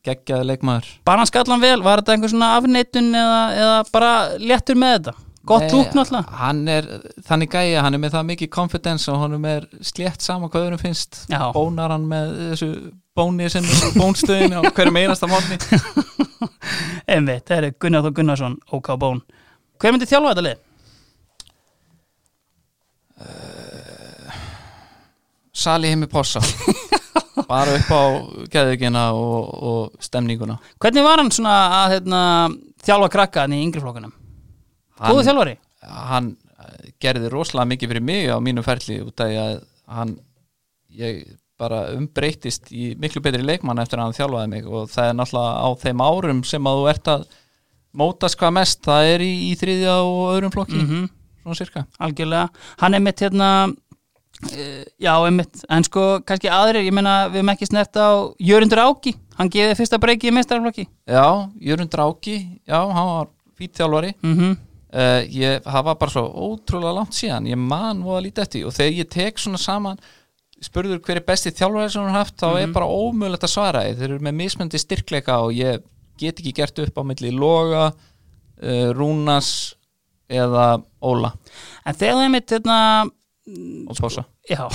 [0.06, 0.90] geggjaði leikmaður.
[1.06, 4.12] Bara hann skallan vel, var þetta einhver svona afneitun eða, eða bara
[4.42, 5.16] léttur með þetta?
[5.46, 6.26] Gott lúk náttúrulega.
[6.40, 6.86] hann er
[7.22, 10.80] þannig gæja, hann er með það mikið confidence og honum er slétt sama hvað öðrum
[10.82, 11.20] finnst.
[11.30, 11.52] Já.
[11.54, 12.70] bónar hann með þessu
[13.16, 15.56] bóni sem er bónstöðin og hverjum einasta mótni
[17.14, 19.22] einmitt, það er Gunnar Þór Gunnarsson OK Bón.
[19.78, 20.64] Hver myndi þjálfa þetta lið?
[25.56, 26.42] Sali heimi possa.
[27.50, 28.02] Bara upp á
[28.52, 30.56] geðugina og, og stemninguna.
[30.82, 32.20] Hvernig var hann svona að hérna,
[32.84, 34.12] þjálfa krakka hann í yngri flokkunum?
[34.96, 35.56] góðu þjálfari?
[35.86, 39.58] hann eh, gerði rosalega mikið fyrir mig á mínu ferli út af að
[39.96, 40.14] hann
[40.96, 41.20] ég
[41.60, 44.66] bara umbreytist í miklu betri leikmann eftir að hann þjálfaði mig.
[44.68, 47.28] Og það er náttúrulega á þeim árum sem að þú ert að
[47.96, 51.06] mótast hvað mest, það er í, í þriðja og öðrum flokki, Mm
[51.46, 52.48] svona cirka algjörlega,
[52.82, 53.48] hann er mitt hérna
[55.00, 55.64] já, einmitt.
[55.72, 59.14] En sko, kannski aðrir, ég meina við erum ekki snert á Jörundur Áki.
[59.36, 64.14] Hann gefið fyrsta breyki í meistarflokki Já, Jörund Dráki, já, hann var fýtt þjálfari.
[64.24, 64.56] Mm
[64.96, 67.48] uh, ég, það var bara svo ótrúlega langt síðan.
[67.50, 68.64] Ég man voða lítið eftir því.
[68.68, 70.00] Og þegar ég tek svona saman
[70.64, 74.06] spurður hver er besti þjálfari sem har haft þá er bara ómögulegt að svara þeir
[74.14, 75.82] eru með mismöndi styrkleika og ég
[76.16, 79.50] get ekki gert upp á milli Loga uh, Rúnas
[80.32, 81.34] eða Óla.
[81.84, 82.78] En þegar það er mitt hérna
[83.46, 84.66] og Pósa Já,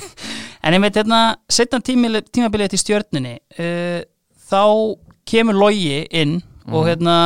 [0.64, 4.02] en ég veit hérna setna tímabilið til stjörnunni uh,
[4.50, 4.64] þá
[5.28, 7.16] kemur logi inn og hérna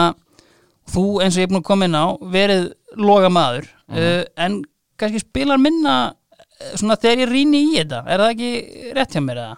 [0.93, 4.63] þú eins og ég er búin að koma inn á verið loga maður uh, en
[4.97, 9.23] kannski spilar minna eh, svona þegar ég rýni í þetta er það ekki rétt hjá
[9.25, 9.57] mér eða?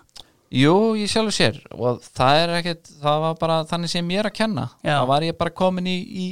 [0.59, 4.31] Jú, ég sjálfur sér og það er ekkert, það var bara þannig sem ég er
[4.31, 4.65] að kenna.
[4.81, 4.95] Já.
[4.95, 6.27] það var ég bara komin í, í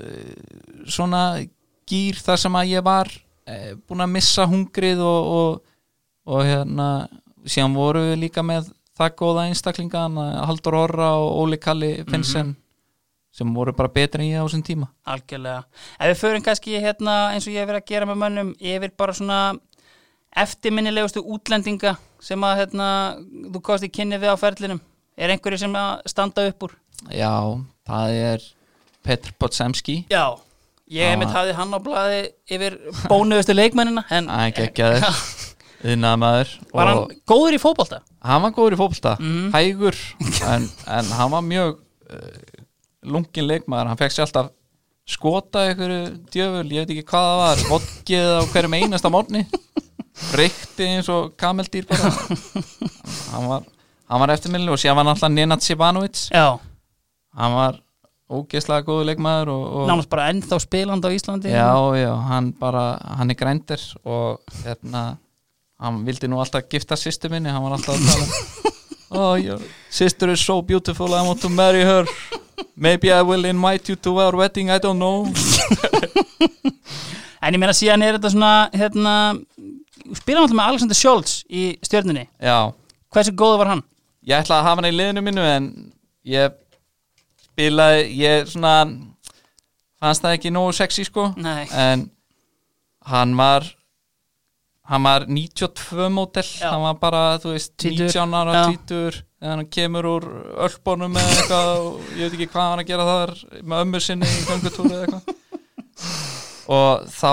[0.00, 1.22] uh, svona
[1.86, 3.12] gýr þar sem að ég var
[3.86, 5.76] búin að missa hungrið og, og,
[6.26, 6.88] og hérna
[7.46, 12.54] síðan voru við líka með það góða einstaklinga hann, Haldur Orra og Óli Kalli Finnsen
[13.36, 15.64] sem voru bara betri en ég á þessum tíma Algjörlega.
[16.00, 18.94] Ef við förum kannski hérna eins og ég hef verið að gera með mönnum yfir
[18.96, 19.40] bara svona
[20.36, 22.88] eftirminnilegustu útlendinga sem að hérna,
[23.52, 24.80] þú komst í kynni við á ferlinum.
[25.16, 26.74] Er einhverju sem að standa upp úr?
[27.12, 27.32] Já,
[27.88, 28.48] það er
[29.06, 30.36] Petr Potsemski Já.
[30.86, 31.18] Ég hef Já.
[31.18, 32.20] mitt hafði hann á blaði
[32.54, 32.76] yfir
[33.10, 34.28] bónuðustu leikmennina en
[35.86, 37.98] Þinnaði maður var hann góður í fótbolta?
[38.26, 39.48] hann var góður í fótbolta Mhm.
[39.54, 39.98] hægur
[40.54, 41.76] en, en hann var mjög
[42.10, 42.62] uh,
[43.06, 44.52] lungin leikmaður hann fekk sér alltaf
[45.06, 45.98] skota einhverju
[46.34, 49.44] djöful, ég veit ekki hvað það var vodkið á hverjum einasta morgni
[50.34, 52.10] reykti eins og kameldýr bara
[53.34, 53.66] hann var,
[54.24, 56.56] var eftirminnileg og síðan var hann alltaf Nenad Sivanovic Já.
[57.36, 57.78] hann var
[58.30, 61.52] ógeðslega góður leikmaður og, og Nánast bara ennþá spilandi á Íslandi?
[61.54, 61.68] já,
[62.00, 62.86] já, hann bara
[63.20, 65.04] hann er grændir og hérna
[65.78, 68.26] hann vildi nú alltaf gifta sýstu minni hann var alltaf að tala
[69.14, 69.60] oh, your
[69.90, 72.04] sister is so beautiful I want to marry her
[72.74, 75.26] maybe I will invite you to our wedding I don't know
[77.46, 79.12] En ég meina síðan er þetta svona hérna,
[80.18, 82.24] spila náttúrulega með Alexander Scholz í stjörnunni.
[82.42, 82.72] já,
[83.14, 83.82] Hversu góður var hann?
[84.26, 85.68] ég ætla að hafa hann í liðinu mínu en
[86.26, 86.56] ég
[87.56, 88.74] spilaði ég svona
[89.96, 91.64] fannst það ekki nógu sexy sko Nei.
[91.72, 92.02] en
[93.08, 93.64] hann var
[94.90, 98.12] hann var 92 mótel hann var bara, þú veist, Tvítugur.
[98.12, 98.64] 19 ára Já.
[98.68, 100.26] tvítur en hann kemur úr
[100.66, 103.32] ölbónum með eitthvað og ég veit ekki hvað hann að gera þar
[103.62, 105.34] með ömmur sinni í göngutúru eða eitthvað
[106.76, 107.32] og þá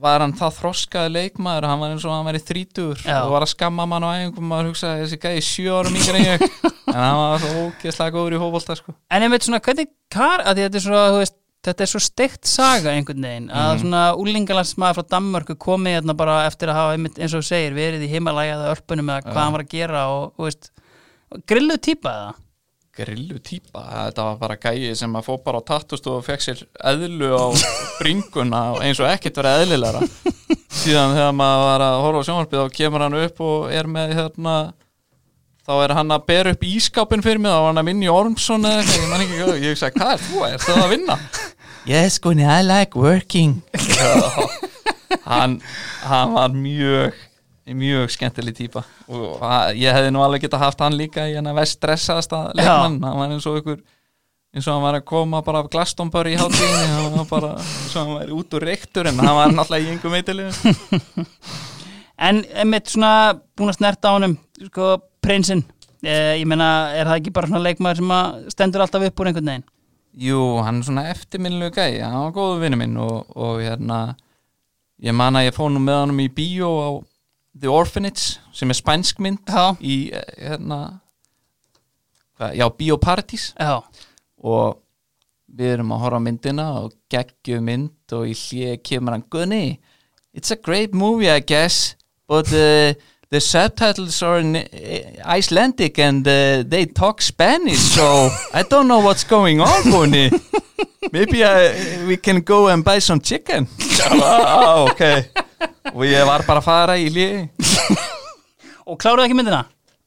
[0.00, 3.52] var hann það þroskaði leikmaður hann var eins og hann í þrítur og var að
[3.54, 6.44] skamma mann á æfingum og maður hugsaði þessi gæði sjö árum yngri en ég
[6.94, 8.94] en hann var svo ógeðslega góður í hófólta sko.
[9.10, 12.50] En ég veit svona, hvernig kar, þetta er svo, þú veist, þetta er svo steikt
[12.50, 13.80] saga einhvern veginn, að Mhm.
[13.84, 18.04] svona úlingalandsmaður frá Danmörku komið hérna bara eftir að hafa, einmitt, eins og segir, verið
[18.04, 20.70] í himalæja eða örpunum eða hvað hann var að gera og, þú veist,
[21.48, 22.34] grilluð típa eða?
[22.94, 26.62] Grillu típa, þetta var bara gæi sem að fó bara á tattust og fekk sér
[26.92, 27.44] eðlu á
[28.00, 30.06] bringuna og eins og ekkert verið eðlilegra.
[30.74, 34.14] Síðan þegar maður var að horfa á sjónvarpið þá kemur hann upp og er með
[34.18, 34.54] hérna
[35.64, 38.12] þá er hann að bera upp ískápin fyrir mig þá var hann að vinna í
[38.12, 40.90] Ormsson eða eitthvað, ég man ekki hvað, ég sagði, hvað er þú, er það að
[40.94, 41.18] vinna?
[41.84, 43.58] Yes, Gunni, I like working.
[45.24, 45.58] Hann,
[46.04, 47.16] hann var mjög
[47.72, 48.82] mjög skemmtileg típa.
[49.08, 52.52] Og að- ég hefði nú alveg geta haft hann líka í hann að vest stressaðasta
[52.54, 53.78] leikmann hann var eins og ykkur
[54.54, 57.96] eins og hann var að koma bara af Glastonbury í hátíðinni hann var bara eins
[57.96, 60.52] og hann var út úr reyktur en hann var náttúrulega í engum meitilegum
[62.24, 64.36] En einmitt svona búin að snerta á honum,
[64.68, 65.64] sko, prinsinn,
[66.06, 69.30] eh, ég meina, er það ekki bara svona leikmaður sem að stendur alltaf upp úr
[69.32, 69.64] einhvern veginn?
[70.22, 71.98] Jú, hann er svona eftirminnilegu gæi.
[72.04, 73.98] Hann var góðu vinnu minn og, og hérna
[75.02, 76.88] ég man að ég fóð nú með honum í bíó á
[77.60, 79.74] The Orphanage sem er spænsk mynd Já.
[79.80, 81.00] í eh, hérna
[82.40, 82.70] já,
[83.58, 83.82] Já,
[84.42, 84.80] og
[85.54, 89.78] við erum að horfa myndina og geggju mynd og í hlið kemur hann Gunni,
[90.34, 91.94] it's a great movie I guess
[92.26, 92.94] but uh,
[93.30, 99.00] the subtitles are in uh, Icelandic and uh, they talk Spanish so I don't know
[99.00, 100.30] what's going on Gunni.
[101.12, 103.68] Maybe I, we can go and buy some chicken.
[104.04, 105.24] Ah, ok
[105.94, 107.64] og ég var bara að fara í hlið
[108.90, 109.64] og kláruðu ekki myndina?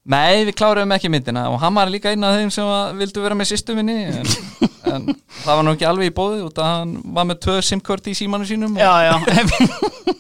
[0.08, 1.50] Nei, við kláruðum ekki myndina.
[1.52, 4.30] Og hann var líka einn af þeim sem að vildu vera með sýstu minni en,
[4.94, 5.10] en
[5.42, 8.16] það var nú ekki alveg í bóði út að hann var með tvö simkvört í
[8.16, 8.78] símanu sínum.
[8.78, 9.16] Og, Já, já.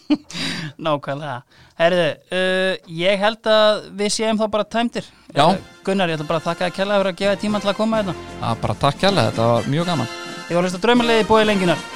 [0.87, 1.37] Nákvæmlega.
[1.79, 5.07] Herðu, uh, ég held að við séum þá bara tæmdir.
[5.31, 5.45] Já.
[5.45, 7.79] Uh, Gunnar, ég ætla bara að þakka að kella fyrir að gefa tíma til að
[7.79, 8.17] koma hérna.
[8.41, 10.13] Að bara takk kærlega, þetta var mjög gaman.
[10.47, 11.87] Ég var að hlusta draumalegi bóði lenginar